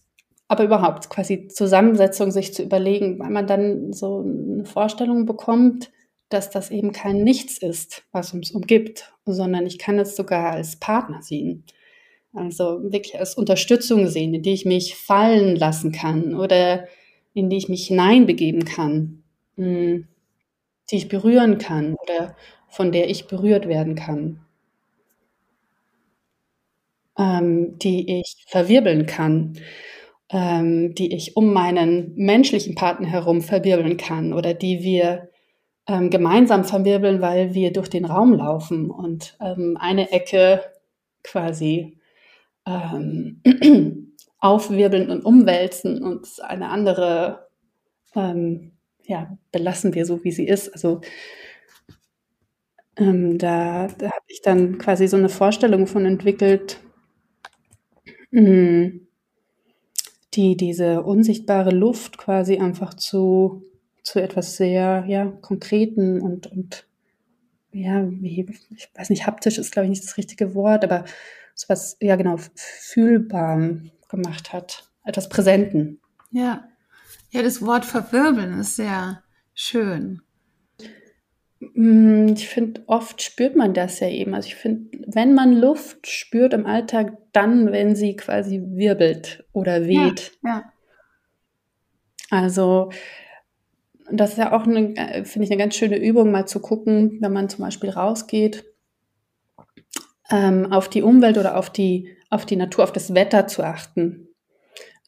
[0.46, 5.90] aber überhaupt quasi Zusammensetzung sich zu überlegen, weil man dann so eine Vorstellung bekommt,
[6.30, 10.76] dass das eben kein Nichts ist, was uns umgibt, sondern ich kann es sogar als
[10.76, 11.64] Partner sehen.
[12.34, 16.86] Also wirklich als Unterstützung sehen, in die ich mich fallen lassen kann oder
[17.34, 19.22] in die ich mich hineinbegeben kann.
[19.56, 20.08] Hm
[20.90, 22.36] die ich berühren kann oder
[22.68, 24.40] von der ich berührt werden kann,
[27.18, 29.58] ähm, die ich verwirbeln kann,
[30.30, 35.30] ähm, die ich um meinen menschlichen Partner herum verwirbeln kann oder die wir
[35.86, 40.62] ähm, gemeinsam verwirbeln, weil wir durch den Raum laufen und eine Ecke
[41.22, 41.97] quasi
[42.68, 43.42] ähm,
[44.38, 47.48] aufwirbeln und umwälzen und eine andere
[48.14, 48.72] ähm,
[49.04, 50.68] ja, belassen wir so, wie sie ist.
[50.72, 51.00] Also
[52.96, 56.80] ähm, da, da habe ich dann quasi so eine Vorstellung von entwickelt,
[58.30, 59.08] mh, hm,
[60.34, 63.62] die diese unsichtbare Luft quasi einfach zu,
[64.02, 66.86] zu etwas sehr ja, Konkreten und, und
[67.72, 71.04] ja, wie, ich weiß nicht, haptisch ist, glaube ich, nicht das richtige Wort, aber
[71.68, 73.58] was, ja genau, fühlbar
[74.08, 76.00] gemacht hat, etwas Präsenten.
[76.30, 76.68] Ja.
[77.30, 79.22] Ja, das Wort verwirbeln ist sehr
[79.54, 80.22] schön.
[81.60, 84.34] Mm, ich finde, oft spürt man das ja eben.
[84.34, 89.86] Also ich finde, wenn man Luft spürt im Alltag, dann, wenn sie quasi wirbelt oder
[89.86, 90.38] weht.
[90.42, 90.72] Ja, ja.
[92.30, 92.90] Also
[94.10, 97.18] das ist ja auch, eine, äh, finde ich, eine ganz schöne Übung, mal zu gucken,
[97.20, 98.64] wenn man zum Beispiel rausgeht,
[100.30, 104.28] ähm, auf die Umwelt oder auf die, auf die Natur, auf das Wetter zu achten.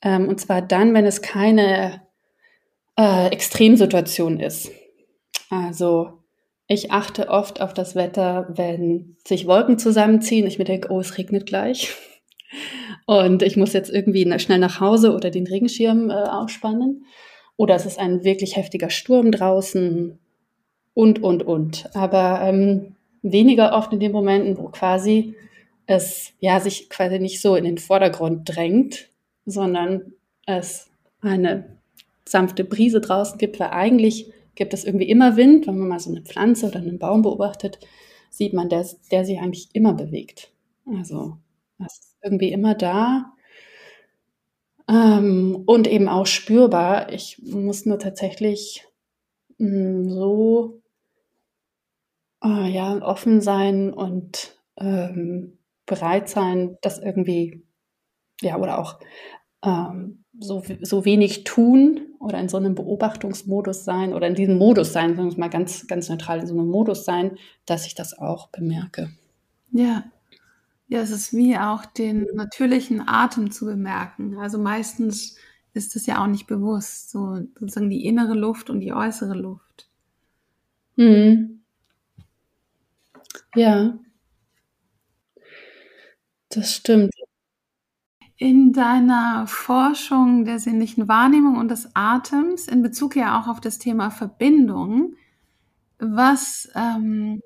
[0.02, 2.02] Ähm, und zwar dann, wenn es keine
[2.96, 4.70] äh, Extremsituation ist.
[5.50, 6.20] Also
[6.66, 10.46] ich achte oft auf das Wetter, wenn sich Wolken zusammenziehen.
[10.46, 11.94] Ich mir denke, oh, es regnet gleich.
[13.06, 17.04] Und ich muss jetzt irgendwie schnell nach Hause oder den Regenschirm äh, aufspannen.
[17.56, 20.18] Oder es ist ein wirklich heftiger Sturm draußen
[20.94, 21.94] und, und, und.
[21.94, 25.34] Aber ähm, weniger oft in den Momenten, wo quasi
[25.86, 29.08] es ja sich quasi nicht so in den Vordergrund drängt,
[29.44, 30.12] sondern
[30.46, 31.76] es eine
[32.24, 35.66] sanfte Brise draußen gibt, weil eigentlich gibt es irgendwie immer Wind.
[35.66, 37.78] Wenn man mal so eine Pflanze oder einen Baum beobachtet,
[38.30, 40.52] sieht man, der, der sich eigentlich immer bewegt.
[40.86, 41.36] Also
[41.78, 43.32] das ist irgendwie immer da
[44.88, 47.12] ähm, und eben auch spürbar.
[47.12, 48.84] Ich muss nur tatsächlich
[49.58, 50.79] mh, mm, so
[52.42, 57.64] äh, ja, offen sein und ähm, bereit sein, das irgendwie,
[58.40, 59.00] ja, oder auch
[59.64, 64.92] ähm, so, so wenig tun oder in so einem Beobachtungsmodus sein oder in diesem Modus
[64.92, 68.18] sein, sagen wir mal ganz, ganz neutral in so einem Modus sein, dass ich das
[68.18, 69.10] auch bemerke.
[69.72, 70.04] Ja.
[70.88, 74.38] Ja, es ist wie auch den natürlichen Atem zu bemerken.
[74.38, 75.36] Also meistens
[75.72, 79.88] ist es ja auch nicht bewusst, so sozusagen die innere Luft und die äußere Luft.
[80.96, 81.59] Mhm.
[83.54, 83.98] Ja,
[86.50, 87.14] das stimmt.
[88.36, 93.78] In deiner Forschung der sinnlichen Wahrnehmung und des Atems, in Bezug ja auch auf das
[93.78, 95.14] Thema Verbindung,
[95.98, 97.40] was, ähm,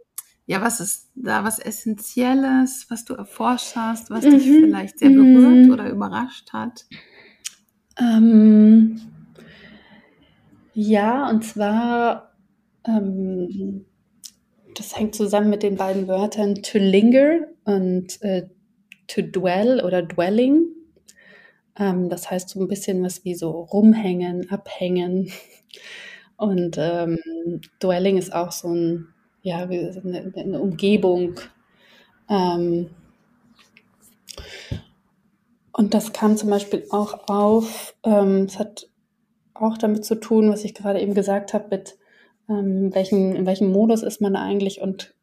[0.47, 4.31] ja, was ist da was Essentielles, was du erforscht hast, was mhm.
[4.31, 5.73] dich vielleicht sehr berührt mhm.
[5.73, 6.87] oder überrascht hat?
[7.99, 9.01] Ähm,
[10.73, 12.33] ja, und zwar,
[12.87, 13.85] ähm,
[14.75, 18.49] das hängt zusammen mit den beiden Wörtern to linger und äh,
[19.07, 20.67] to dwell oder dwelling.
[21.79, 25.31] Ähm, das heißt so ein bisschen was wie so rumhängen, abhängen.
[26.37, 27.19] Und ähm,
[27.81, 29.09] dwelling ist auch so ein,
[29.43, 31.41] ja, eine, eine Umgebung.
[32.29, 32.91] Ähm,
[35.73, 38.89] und das kam zum Beispiel auch auf, ähm, es hat
[39.55, 41.97] auch damit zu tun, was ich gerade eben gesagt habe, mit
[42.49, 45.15] ähm, welchen, in welchem Modus ist man eigentlich und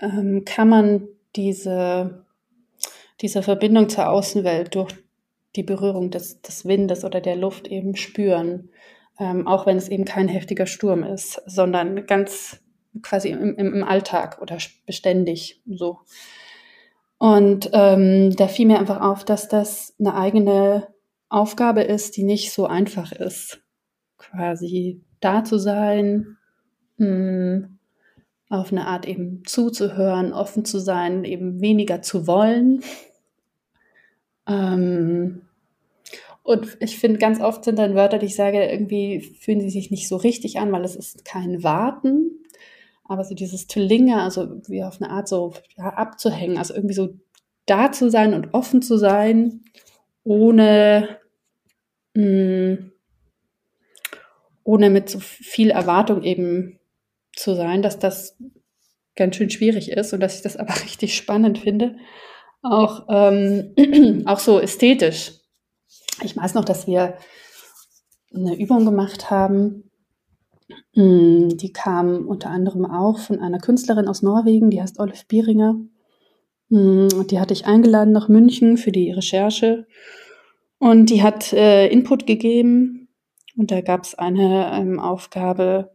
[0.00, 2.24] ähm, kann man diese,
[3.20, 4.94] diese Verbindung zur Außenwelt durch
[5.56, 8.70] die Berührung des, des Windes oder der Luft eben spüren,
[9.18, 12.60] ähm, auch wenn es eben kein heftiger Sturm ist, sondern ganz
[13.02, 15.98] quasi im, im Alltag oder beständig so.
[17.18, 20.88] Und ähm, da fiel mir einfach auf, dass das eine eigene
[21.28, 23.62] Aufgabe ist, die nicht so einfach ist,
[24.18, 26.36] quasi da zu sein,
[26.98, 27.78] mh, hm,
[28.50, 32.82] auf eine Art eben zuzuhören, offen zu sein, eben weniger zu wollen.
[34.46, 35.42] Ähm,
[36.42, 39.90] und ich finde, ganz oft sind dann Wörter, die ich sage, irgendwie fühlen sie sich
[39.90, 42.44] nicht so richtig an, weil es ist kein Warten.
[43.04, 46.94] Aber so dieses to linger, also wie auf eine Art so ja, abzuhängen, also irgendwie
[46.94, 47.14] so
[47.66, 49.62] da zu sein und offen zu sein,
[50.22, 51.18] ohne,
[52.14, 52.92] mh, hm,
[54.64, 56.80] ohne mit so viel Erwartung eben
[57.36, 58.36] zu sein, dass das
[59.16, 61.96] ganz schön schwierig ist und dass ich das aber richtig spannend finde.
[62.62, 63.74] Auch, ähm,
[64.26, 65.32] auch so ästhetisch.
[66.22, 67.18] Ich weiß noch, dass wir
[68.34, 69.90] eine Übung gemacht haben.
[70.94, 75.76] Mm, die kam unter anderem auch von einer Künstlerin aus Norwegen, die heißt Olive Bieringer.
[76.70, 79.86] Mm, die hatte ich eingeladen nach München für die Recherche.
[80.78, 83.03] Und die hat äh, Input gegeben.
[83.56, 85.92] Und da gab es eine ähm, Aufgabe,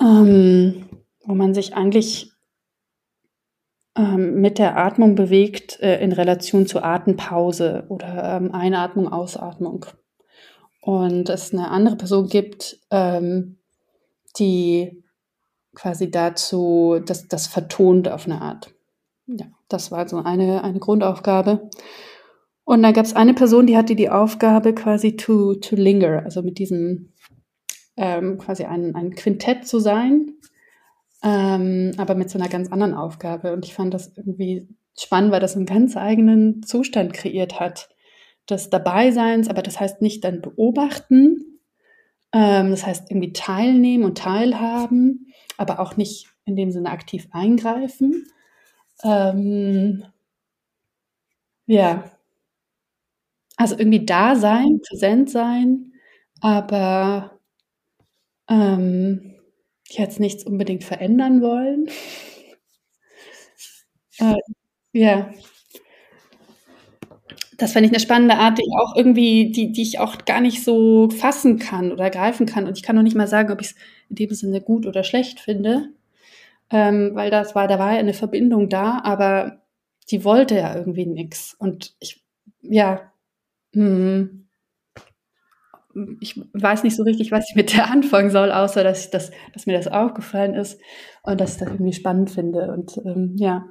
[0.00, 0.88] ähm,
[1.24, 2.32] wo man sich eigentlich
[3.96, 9.86] ähm, mit der Atmung bewegt äh, in Relation zur Atempause oder ähm, Einatmung, Ausatmung.
[10.80, 13.58] Und es eine andere Person gibt, ähm,
[14.38, 15.04] die
[15.74, 18.74] quasi dazu das, das vertont auf eine Art.
[19.26, 21.70] Ja, das war so eine, eine Grundaufgabe.
[22.64, 26.42] Und dann gab es eine Person, die hatte die Aufgabe quasi to, to linger, also
[26.42, 27.12] mit diesem
[27.96, 30.34] ähm, quasi ein, ein Quintett zu sein,
[31.22, 33.52] ähm, aber mit so einer ganz anderen Aufgabe.
[33.52, 37.88] Und ich fand das irgendwie spannend, weil das einen ganz eigenen Zustand kreiert hat
[38.48, 41.60] des Dabeiseins, aber das heißt nicht dann beobachten,
[42.32, 48.26] ähm, das heißt irgendwie teilnehmen und teilhaben, aber auch nicht in dem Sinne aktiv eingreifen.
[49.04, 50.04] Ähm,
[51.66, 52.11] ja,
[53.56, 55.92] also irgendwie da sein, präsent sein,
[56.40, 57.38] aber
[58.48, 59.34] ähm,
[59.88, 61.88] jetzt nichts unbedingt verändern wollen.
[64.18, 64.36] Äh,
[64.92, 65.30] ja.
[67.58, 70.64] Das fände ich eine spannende Art, die auch irgendwie, die, die ich auch gar nicht
[70.64, 72.66] so fassen kann oder greifen kann.
[72.66, 73.74] Und ich kann noch nicht mal sagen, ob ich es
[74.08, 75.90] in dem Sinne gut oder schlecht finde,
[76.70, 79.62] ähm, weil das war, da war ja eine Verbindung da, aber
[80.10, 81.54] die wollte ja irgendwie nichts.
[81.58, 82.24] Und ich,
[82.62, 83.11] ja,
[83.74, 84.46] hm,
[86.20, 89.30] ich weiß nicht so richtig, was ich mit der anfangen soll, außer dass, ich das,
[89.52, 90.80] dass mir das aufgefallen ist
[91.22, 92.72] und dass ich das irgendwie spannend finde.
[92.72, 93.66] Und ähm, ja,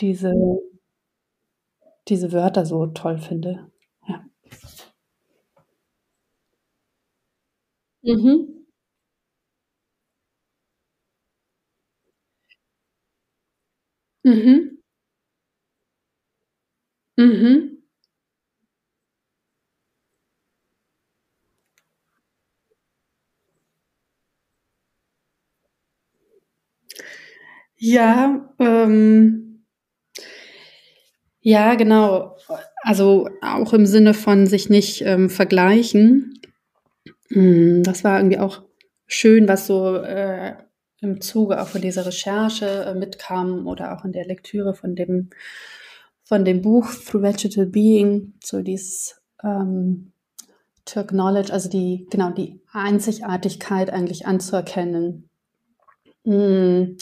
[0.00, 0.32] diese,
[2.08, 3.70] diese Wörter so toll finde.
[4.08, 4.24] Ja.
[8.04, 8.64] Mhm.
[14.24, 14.76] Mhm.
[17.18, 17.73] Mhm.
[27.86, 29.66] Ja, ähm,
[31.40, 32.38] ja, genau.
[32.80, 36.40] Also auch im Sinne von sich nicht ähm, vergleichen.
[37.28, 38.62] Hm, das war irgendwie auch
[39.06, 40.54] schön, was so äh,
[41.02, 45.28] im Zuge auch von dieser Recherche äh, mitkam oder auch in der Lektüre von dem,
[46.22, 50.12] von dem Buch Through Vegetal Being, so dieses ähm,
[50.86, 55.28] to acknowledge, also die, genau, die Einzigartigkeit eigentlich anzuerkennen.
[56.24, 56.96] Mm,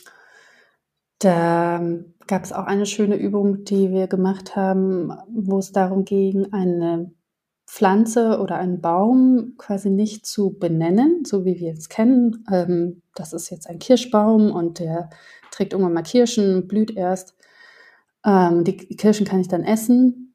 [1.24, 1.80] da
[2.26, 7.12] gab es auch eine schöne Übung, die wir gemacht haben, wo es darum ging, eine
[7.66, 12.44] Pflanze oder einen Baum quasi nicht zu benennen, so wie wir es kennen.
[12.50, 15.10] Ähm, das ist jetzt ein Kirschbaum und der
[15.50, 17.34] trägt irgendwann mal Kirschen, blüht erst.
[18.26, 20.34] Ähm, die Kirschen kann ich dann essen,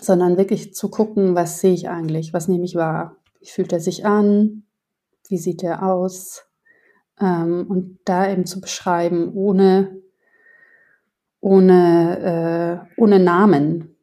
[0.00, 3.80] sondern wirklich zu gucken, was sehe ich eigentlich, was nehme ich wahr, wie fühlt er
[3.80, 4.64] sich an,
[5.28, 6.46] wie sieht er aus,
[7.20, 10.00] ähm, und da eben zu beschreiben, ohne,
[11.40, 13.96] ohne, äh, ohne Namen.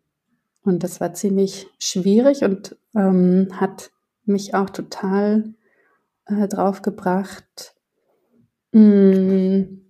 [0.63, 3.91] Und das war ziemlich schwierig und ähm, hat
[4.25, 5.53] mich auch total
[6.25, 7.75] äh, drauf gebracht,
[8.71, 9.81] mh, mm,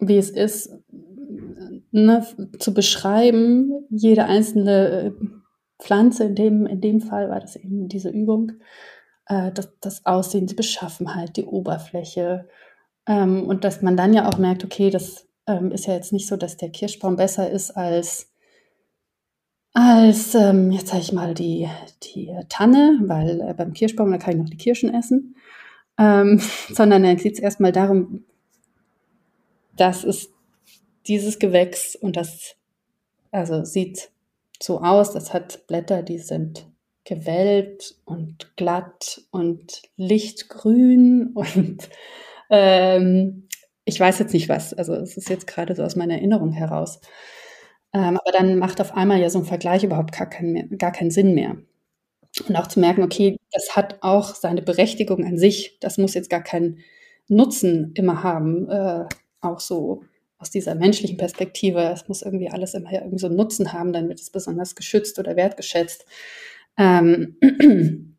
[0.00, 0.72] wie es ist,
[1.90, 2.26] ne,
[2.58, 5.12] zu beschreiben, jede einzelne äh,
[5.78, 8.52] Pflanze, in dem, in dem Fall war das eben diese Übung,
[9.30, 12.48] äh, das, das Aussehen, die Beschaffenheit, die Oberfläche.
[13.06, 16.26] Ähm, und dass man dann ja auch merkt, okay, das ähm, ist ja jetzt nicht
[16.26, 18.28] so, dass der Kirschbaum besser ist als,
[19.72, 21.68] als ähm, jetzt sage ich mal, die,
[22.02, 25.36] die Tanne, weil äh, beim Kirschbaum, da kann ich noch die Kirschen essen.
[25.96, 28.24] Ähm, sondern dann geht es erstmal darum,
[29.76, 30.30] dass es
[31.06, 32.56] dieses Gewächs und das
[33.30, 34.10] also sieht
[34.60, 36.69] so aus, das hat Blätter, die sind
[37.10, 41.88] gewellt und glatt und lichtgrün und
[42.48, 43.48] ähm,
[43.84, 44.72] ich weiß jetzt nicht was.
[44.72, 47.00] Also es ist jetzt gerade so aus meiner Erinnerung heraus.
[47.92, 51.10] Ähm, aber dann macht auf einmal ja so ein Vergleich überhaupt gar, kein gar keinen
[51.10, 51.56] Sinn mehr.
[52.48, 55.78] Und auch zu merken, okay, das hat auch seine Berechtigung an sich.
[55.80, 56.78] Das muss jetzt gar keinen
[57.26, 58.68] Nutzen immer haben.
[58.70, 59.06] Äh,
[59.40, 60.04] auch so
[60.38, 61.80] aus dieser menschlichen Perspektive.
[61.92, 65.18] Es muss irgendwie alles immer irgendwie so einen Nutzen haben, dann wird es besonders geschützt
[65.18, 66.06] oder wertgeschätzt.
[66.76, 67.36] Ähm,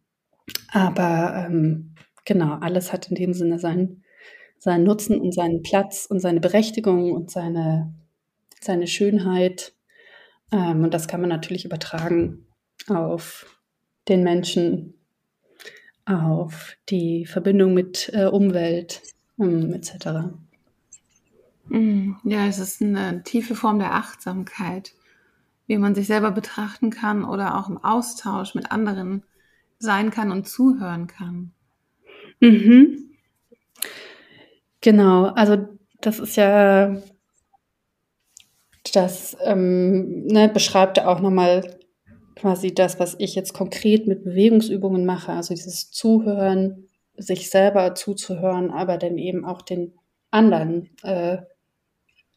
[0.72, 4.04] aber ähm, genau, alles hat in dem Sinne seinen,
[4.58, 7.94] seinen Nutzen und seinen Platz und seine Berechtigung und seine,
[8.60, 9.74] seine Schönheit.
[10.52, 12.46] Ähm, und das kann man natürlich übertragen
[12.88, 13.60] auf
[14.08, 14.96] den Menschen,
[16.06, 19.02] auf die Verbindung mit äh, Umwelt
[19.40, 20.34] ähm, etc.
[21.68, 24.94] Mm, ja, es ist eine tiefe Form der Achtsamkeit
[25.72, 29.24] wie man sich selber betrachten kann oder auch im Austausch mit anderen
[29.80, 31.54] sein kann und zuhören kann.
[32.42, 33.16] Mhm.
[34.82, 35.70] Genau, also
[36.02, 37.02] das ist ja,
[38.94, 41.80] das ähm, ne, beschreibt auch nochmal
[42.36, 48.72] quasi das, was ich jetzt konkret mit Bewegungsübungen mache, also dieses Zuhören, sich selber zuzuhören,
[48.72, 49.94] aber dann eben auch den
[50.32, 51.38] anderen, äh,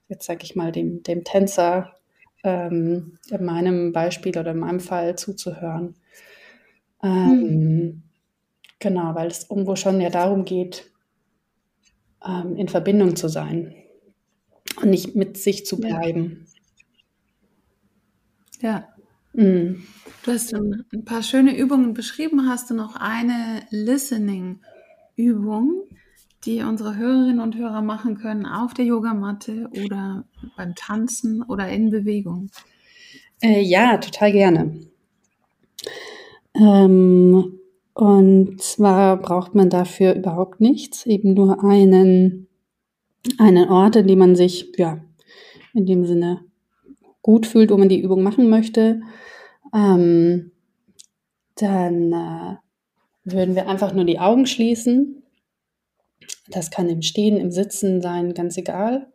[0.07, 1.97] jetzt sage ich mal, dem, dem Tänzer
[2.45, 5.97] ähm, in meinem Beispiel oder in meinem Fall zuzuhören.
[7.03, 8.03] Ähm, mhm.
[8.79, 10.91] Genau, weil es irgendwo schon ja darum geht,
[12.25, 13.75] ähm, in Verbindung zu sein
[14.81, 16.47] und nicht mit sich zu bleiben.
[18.61, 18.89] Ja.
[19.33, 19.83] Mhm.
[20.23, 22.49] Du hast ein, ein paar schöne Übungen beschrieben.
[22.49, 25.85] Hast du noch eine Listening-Übung,
[26.45, 30.25] die unsere Hörerinnen und Hörer machen können auf der Yogamatte oder
[30.57, 32.51] beim Tanzen oder in Bewegung?
[33.43, 34.81] Äh, ja, total gerne.
[36.55, 37.59] Ähm,
[37.95, 42.49] und zwar braucht man dafür überhaupt nichts, eben nur einen,
[43.39, 44.99] einen Ort, in dem man sich, ja,
[45.73, 46.41] in dem Sinne
[47.23, 49.01] gut fühlt, wo man die Übung machen möchte.
[49.75, 50.53] Ähm,
[51.57, 52.57] dann äh,
[53.25, 55.24] würden wir einfach nur die Augen schließen.
[56.49, 59.13] Das kann im Stehen, im Sitzen sein, ganz egal.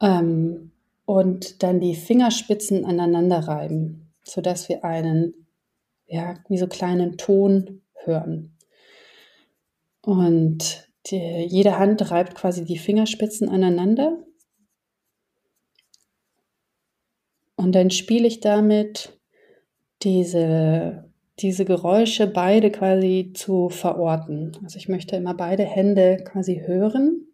[0.00, 0.72] Ähm,
[1.04, 5.46] und dann die Fingerspitzen aneinander reiben, sodass wir einen,
[6.06, 8.56] ja, wie so kleinen Ton hören.
[10.02, 14.18] Und die, jede Hand reibt quasi die Fingerspitzen aneinander.
[17.56, 19.18] Und dann spiele ich damit
[20.02, 24.52] diese, diese Geräusche beide quasi zu verorten.
[24.62, 27.26] Also ich möchte immer beide Hände quasi hören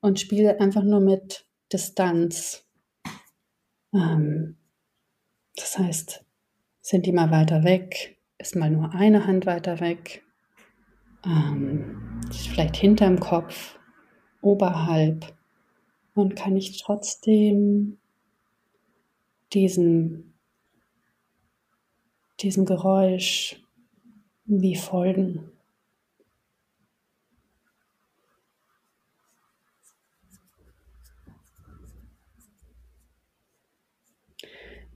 [0.00, 2.66] und spiele einfach nur mit Distanz.
[3.92, 4.56] Ähm,
[5.56, 6.24] das heißt,
[6.80, 10.22] sind die mal weiter weg, ist mal nur eine Hand weiter weg,
[11.26, 13.78] ähm, vielleicht hinterm Kopf,
[14.40, 15.34] oberhalb
[16.14, 17.98] und kann ich trotzdem
[19.52, 20.27] diesem,
[22.40, 23.62] diesem Geräusch
[24.44, 25.50] wie folgen.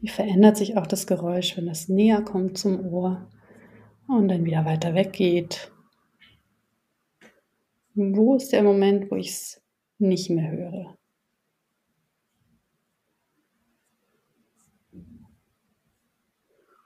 [0.01, 3.31] Wie verändert sich auch das Geräusch, wenn es näher kommt zum Ohr
[4.09, 5.71] und dann wieder weiter weggeht?
[7.95, 9.63] Wo ist der Moment, wo ich es
[9.99, 10.99] nicht mehr höre?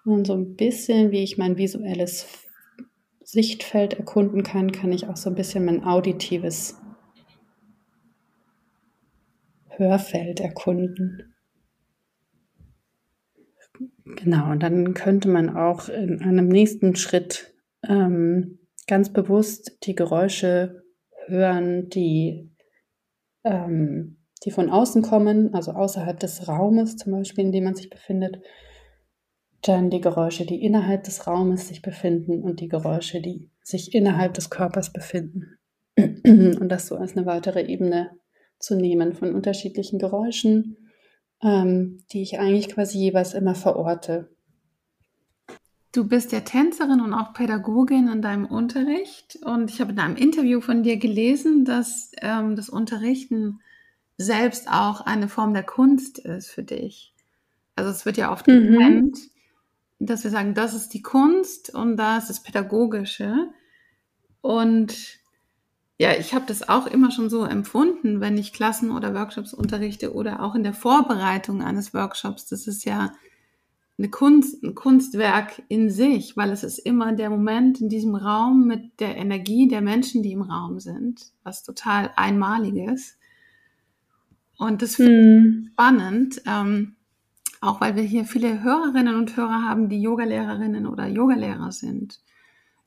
[0.06, 2.28] Und so ein bisschen, wie ich mein visuelles
[3.24, 6.76] Sichtfeld erkunden kann, kann ich auch so ein bisschen mein auditives
[9.68, 11.34] Hörfeld erkunden.
[14.04, 17.52] Genau, und dann könnte man auch in einem nächsten Schritt
[17.82, 20.84] ähm, ganz bewusst die Geräusche
[21.26, 22.52] hören, die,
[23.42, 27.90] ähm, die von außen kommen, also außerhalb des Raumes zum Beispiel, in dem man sich
[27.90, 28.40] befindet.
[29.66, 34.34] Dann die Geräusche, die innerhalb des Raumes sich befinden und die Geräusche, die sich innerhalb
[34.34, 35.58] des Körpers befinden.
[35.98, 38.10] Und das so als eine weitere Ebene
[38.58, 40.76] zu nehmen von unterschiedlichen Geräuschen
[41.42, 44.30] ähm, die ich eigentlich quasi jeweils immer verorte.
[45.92, 49.38] Du bist ja Tänzerin und auch Pädagogin in deinem Unterricht.
[49.44, 53.60] Und ich habe in einem Interview von dir gelesen, dass ähm, das Unterrichten
[54.18, 57.14] selbst auch eine Form der Kunst ist für dich.
[57.76, 58.72] Also es wird ja oft mhm.
[58.72, 59.18] getrennt,
[59.98, 63.48] dass wir sagen, das ist die Kunst und das ist das Pädagogische.
[64.40, 65.18] Und
[65.98, 70.14] ja, ich habe das auch immer schon so empfunden, wenn ich Klassen oder Workshops unterrichte
[70.14, 72.46] oder auch in der Vorbereitung eines Workshops.
[72.46, 73.12] Das ist ja
[73.98, 78.66] eine Kunst, ein Kunstwerk in sich, weil es ist immer der Moment in diesem Raum
[78.66, 83.16] mit der Energie der Menschen, die im Raum sind, was total einmaliges.
[84.58, 85.62] Und das finde hm.
[85.64, 86.95] ich spannend, ähm,
[87.66, 92.20] auch weil wir hier viele Hörerinnen und Hörer haben, die Yogalehrerinnen oder Yogalehrer sind.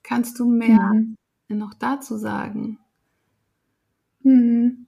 [0.04, 1.18] Kannst du mehr hm.
[1.50, 2.80] noch dazu sagen?
[4.24, 4.88] Mhm.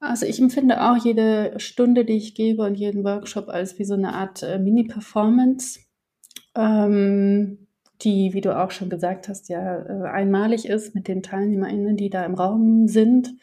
[0.00, 3.94] Also ich empfinde auch jede Stunde, die ich gebe und jeden Workshop als wie so
[3.94, 5.80] eine Art äh, Mini-Performance,
[6.54, 7.66] ähm,
[8.00, 12.08] die, wie du auch schon gesagt hast, ja äh, einmalig ist mit den TeilnehmerInnen, die
[12.08, 13.34] da im Raum sind.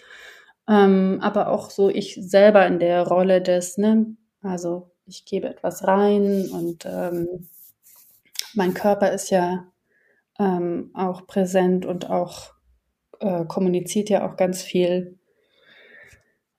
[0.67, 5.87] Ähm, aber auch so ich selber in der Rolle des, ne, also ich gebe etwas
[5.87, 7.47] rein und ähm,
[8.53, 9.67] mein Körper ist ja
[10.39, 12.53] ähm, auch präsent und auch
[13.19, 15.17] äh, kommuniziert ja auch ganz viel,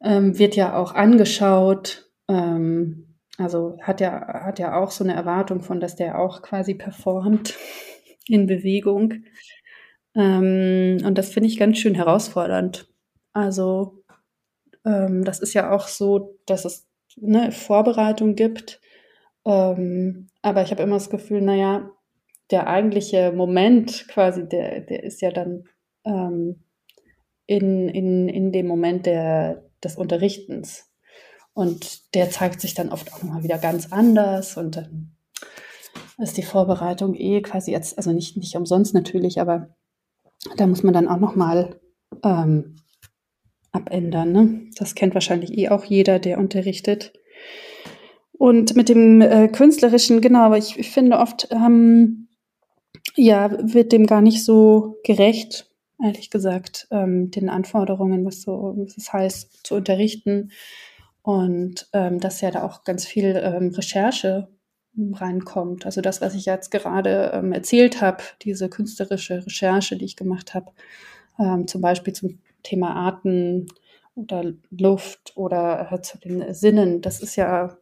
[0.02, 5.60] ähm, wird ja auch angeschaut, ähm, also hat ja, hat ja auch so eine Erwartung
[5.60, 7.54] von, dass der auch quasi performt
[8.26, 9.24] in Bewegung.
[10.14, 12.88] Ähm, und das finde ich ganz schön herausfordernd.
[13.32, 14.02] Also
[14.84, 16.87] ähm, das ist ja auch so, dass es
[17.22, 18.80] eine Vorbereitung gibt.
[19.44, 21.90] Ähm, aber ich habe immer das Gefühl, naja,
[22.50, 25.64] der eigentliche Moment quasi, der, der ist ja dann
[26.04, 26.64] ähm,
[27.46, 30.90] in, in, in dem Moment der, des Unterrichtens.
[31.54, 35.16] Und der zeigt sich dann oft auch nochmal wieder ganz anders und dann
[36.18, 39.74] ist die Vorbereitung eh quasi jetzt, also nicht, nicht umsonst natürlich, aber
[40.56, 41.80] da muss man dann auch nochmal
[42.22, 42.76] ähm,
[43.72, 44.32] abändern.
[44.32, 44.60] Ne?
[44.76, 47.12] Das kennt wahrscheinlich eh auch jeder, der unterrichtet.
[48.32, 52.28] Und mit dem äh, künstlerischen, genau, aber ich, ich finde oft, ähm,
[53.16, 55.68] ja, wird dem gar nicht so gerecht,
[56.02, 60.52] ehrlich gesagt, ähm, den Anforderungen, was so, was es heißt, zu unterrichten.
[61.22, 64.48] Und ähm, dass ja da auch ganz viel ähm, Recherche
[65.12, 65.84] reinkommt.
[65.84, 70.54] Also das, was ich jetzt gerade ähm, erzählt habe, diese künstlerische Recherche, die ich gemacht
[70.54, 70.72] habe,
[71.38, 73.68] ähm, zum Beispiel zum Thema Arten
[74.14, 77.78] oder Luft oder äh, zu den Sinnen, das ist ja,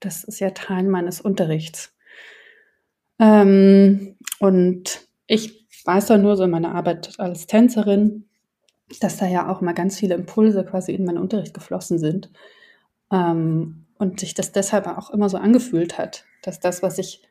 [0.00, 1.94] das ist ja Teil meines Unterrichts.
[3.18, 8.24] Ähm, und ich weiß da nur so in meiner Arbeit als Tänzerin,
[9.00, 12.30] dass da ja auch mal ganz viele Impulse quasi in meinen Unterricht geflossen sind.
[13.12, 17.22] Ähm, und sich das deshalb auch immer so angefühlt hat, dass das, was ich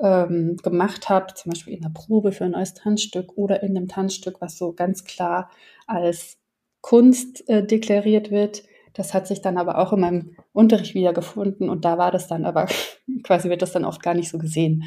[0.00, 3.88] ähm, gemacht habe, zum Beispiel in der Probe für ein neues Tanzstück oder in einem
[3.88, 5.50] Tanzstück, was so ganz klar
[5.86, 6.38] als
[6.80, 8.64] Kunst äh, deklariert wird,
[8.94, 12.44] das hat sich dann aber auch in meinem Unterricht wiedergefunden und da war das dann
[12.44, 12.68] aber,
[13.22, 14.84] quasi wird das dann oft gar nicht so gesehen.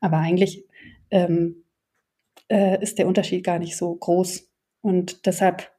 [0.00, 0.64] Aber eigentlich
[1.10, 1.64] ähm,
[2.48, 4.50] äh, ist der Unterschied gar nicht so groß.
[4.82, 5.70] Und deshalb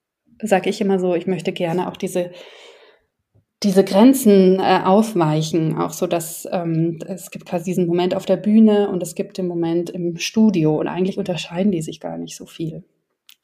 [0.41, 2.31] sage ich immer so, ich möchte gerne auch diese,
[3.63, 8.37] diese Grenzen äh, aufweichen, auch so, dass ähm, es gibt quasi diesen Moment auf der
[8.37, 12.35] Bühne und es gibt den Moment im Studio und eigentlich unterscheiden die sich gar nicht
[12.35, 12.83] so viel.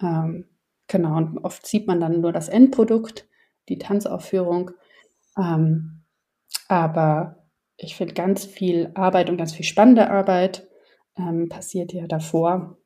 [0.02, 0.46] Ähm,
[0.88, 3.28] genau, und oft sieht man dann nur das Endprodukt,
[3.70, 4.72] die Tanzaufführung.
[5.38, 6.04] Ähm,
[6.68, 7.44] aber
[7.78, 10.68] ich finde ganz viel Arbeit und ganz viel spannende Arbeit
[11.18, 12.78] ähm, passiert ja davor.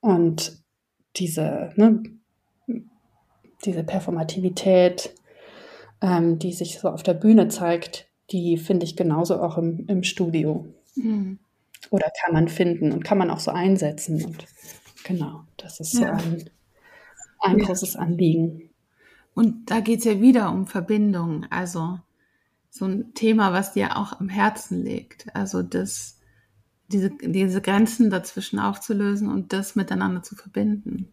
[0.00, 0.64] Und
[1.16, 2.02] diese, ne,
[3.64, 5.14] diese Performativität,
[6.04, 10.02] ähm, die sich so auf der Bühne zeigt, die finde ich genauso auch im, im
[10.02, 10.66] Studio.
[10.96, 11.38] Mhm.
[11.90, 14.22] Oder kann man finden und kann man auch so einsetzen.
[14.22, 14.44] Und
[15.02, 16.18] genau, das ist ja.
[16.18, 16.50] so ein,
[17.40, 17.64] ein ja.
[17.64, 18.70] großes Anliegen.
[19.32, 21.46] Und da geht es ja wieder um Verbindung.
[21.50, 21.98] Also
[22.68, 25.34] so ein Thema, was dir auch am Herzen liegt.
[25.34, 26.18] Also das,
[26.88, 31.08] diese, diese Grenzen dazwischen aufzulösen und das miteinander zu verbinden.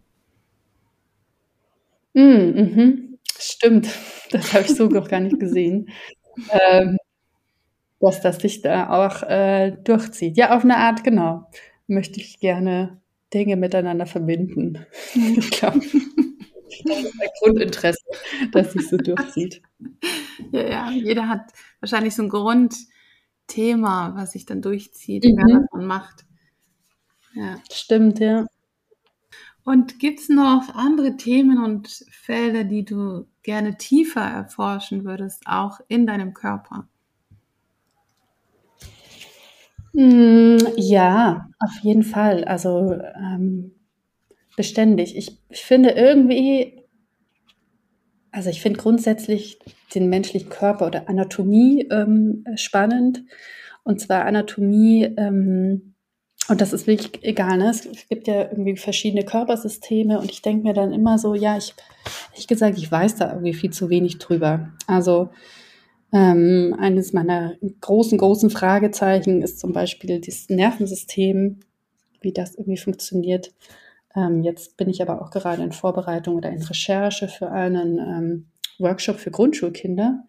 [2.13, 3.17] Mm, mhm.
[3.37, 3.87] Stimmt,
[4.39, 5.89] das habe ich so noch gar nicht gesehen.
[6.49, 6.97] Ähm,
[7.99, 10.37] dass das sich da auch äh, durchzieht.
[10.37, 11.47] Ja, auf eine Art, genau.
[11.87, 12.99] Möchte ich gerne
[13.33, 14.85] Dinge miteinander verbinden.
[15.15, 15.93] Ich glaube, das
[17.03, 18.03] ist ein Grundinteresse,
[18.51, 19.61] dass sich so durchzieht.
[20.51, 25.31] Ja, ja, jeder hat wahrscheinlich so ein Grundthema, was sich dann durchzieht, mhm.
[25.31, 26.25] egal was man macht.
[27.33, 27.57] Ja.
[27.71, 28.45] Stimmt, ja.
[29.63, 35.79] Und gibt es noch andere Themen und Felder, die du gerne tiefer erforschen würdest, auch
[35.87, 36.87] in deinem Körper?
[39.93, 42.45] Hm, ja, auf jeden Fall.
[42.45, 43.71] Also ähm,
[44.55, 45.17] beständig.
[45.17, 46.83] Ich, ich finde irgendwie,
[48.31, 49.59] also ich finde grundsätzlich
[49.93, 53.23] den menschlichen Körper oder Anatomie ähm, spannend.
[53.83, 55.90] Und zwar Anatomie, ähm,
[56.47, 57.69] und das ist wirklich egal, ne?
[57.69, 61.73] Es gibt ja irgendwie verschiedene Körpersysteme und ich denke mir dann immer so, ja, ich,
[62.35, 64.71] ich gesagt, ich weiß da irgendwie viel zu wenig drüber.
[64.87, 65.29] Also
[66.11, 71.59] ähm, eines meiner großen, großen Fragezeichen ist zum Beispiel das Nervensystem,
[72.19, 73.53] wie das irgendwie funktioniert.
[74.15, 78.45] Ähm, jetzt bin ich aber auch gerade in Vorbereitung oder in Recherche für einen ähm,
[78.77, 80.23] Workshop für Grundschulkinder,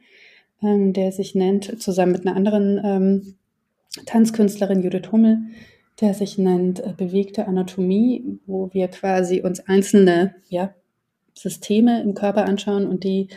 [0.62, 3.34] ähm, der sich nennt, zusammen mit einer anderen ähm,
[4.06, 5.38] Tanzkünstlerin Judith Hummel,
[6.00, 10.74] der sich nennt äh, Bewegte Anatomie, wo wir quasi uns einzelne ja,
[11.34, 13.28] Systeme im Körper anschauen und die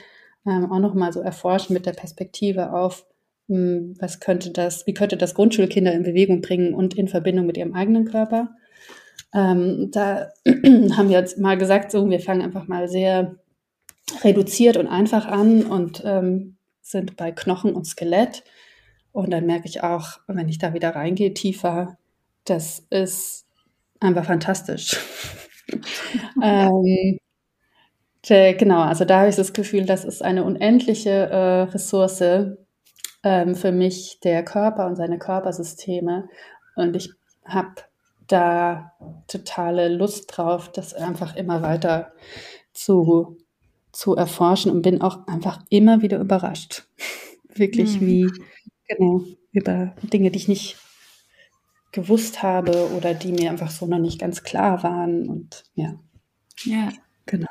[0.45, 3.05] ähm, auch nochmal so erforschen mit der Perspektive auf,
[3.47, 7.45] mh, hm, was könnte das, wie könnte das Grundschulkinder in Bewegung bringen und in Verbindung
[7.45, 8.55] mit ihrem eigenen Körper.
[9.33, 13.35] Ähm, da haben wir jetzt mal gesagt, so, wir fangen einfach mal sehr
[14.23, 18.43] reduziert und einfach an und ähm, sind bei Knochen und Skelett.
[19.11, 21.97] Und dann merke ich auch, wenn ich da wieder reingehe, tiefer,
[22.45, 23.45] das ist
[23.99, 24.97] einfach fantastisch.
[26.41, 27.19] ähm,
[28.23, 32.55] genau, also da habe ich das Gefühl, das ist eine unendliche äh, Ressource
[33.23, 36.29] ähm, für mich, der Körper und seine Körpersysteme.
[36.75, 37.11] Und ich
[37.45, 37.75] habe
[38.27, 38.93] da
[39.27, 42.13] totale Lust drauf, das einfach immer weiter
[42.73, 43.37] zu,
[43.91, 46.87] zu erforschen und bin auch einfach immer wieder überrascht.
[47.55, 48.05] Wirklich mhm.
[48.05, 48.31] wie,
[48.87, 49.21] genau,
[49.51, 50.77] über Dinge, die ich nicht
[51.95, 55.95] gewusst habe oder die mir einfach so noch nicht ganz klar waren und ja.
[56.63, 56.89] Ja.
[57.25, 57.47] Genau.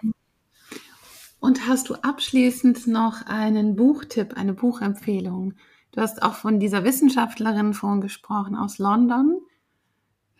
[1.40, 5.54] Und hast du abschließend noch einen Buchtipp, eine Buchempfehlung?
[5.92, 9.40] Du hast auch von dieser Wissenschaftlerin vorhin gesprochen aus London.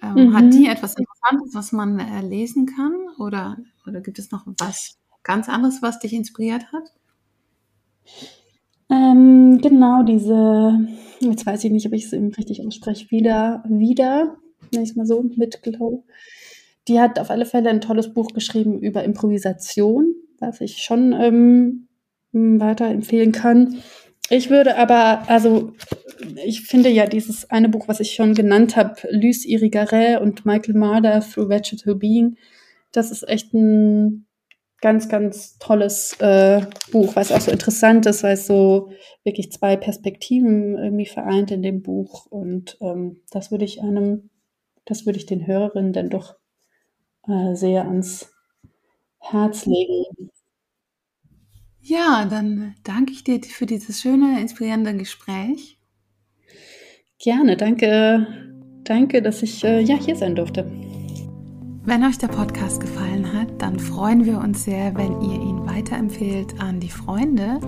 [0.02, 0.34] Ähm, mhm.
[0.34, 2.94] Hat die etwas Interessantes, was man äh, lesen kann?
[3.18, 6.92] Oder, oder gibt es noch was ganz anderes, was dich inspiriert hat?
[8.90, 10.78] Ähm, genau, diese,
[11.30, 14.36] jetzt weiß ich nicht, ob ich es eben richtig ausspreche, wieder, wieder,
[14.72, 16.04] nenne ich es mal so, mit Glow.
[16.88, 21.88] Die hat auf alle Fälle ein tolles Buch geschrieben über Improvisation, was ich schon ähm,
[22.32, 23.76] weiter empfehlen kann.
[24.30, 25.72] Ich würde aber, also
[26.44, 30.74] ich finde ja dieses eine Buch, was ich schon genannt habe, Luce Irigaray und Michael
[30.74, 32.36] Marder Through Vegetable Being,
[32.92, 34.26] das ist echt ein
[34.84, 36.60] ganz, ganz tolles äh,
[36.92, 38.90] Buch, es auch so interessant ist, weil es so
[39.24, 42.26] wirklich zwei Perspektiven irgendwie vereint in dem Buch.
[42.26, 44.28] Und ähm, das würde ich einem,
[44.84, 46.34] das würde ich den Hörerinnen dann doch
[47.26, 48.30] äh, sehr ans
[49.20, 50.04] Herz legen.
[51.80, 55.78] Ja, dann danke ich dir für dieses schöne, inspirierende Gespräch.
[57.18, 58.26] Gerne, danke,
[58.84, 60.70] danke, dass ich äh, ja hier sein durfte.
[61.86, 66.58] Wenn euch der Podcast gefallen hat, dann freuen wir uns sehr, wenn ihr ihn weiterempfehlt
[66.58, 67.60] an die Freunde,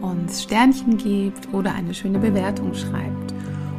[0.00, 3.32] uns Sternchen gebt oder eine schöne Bewertung schreibt.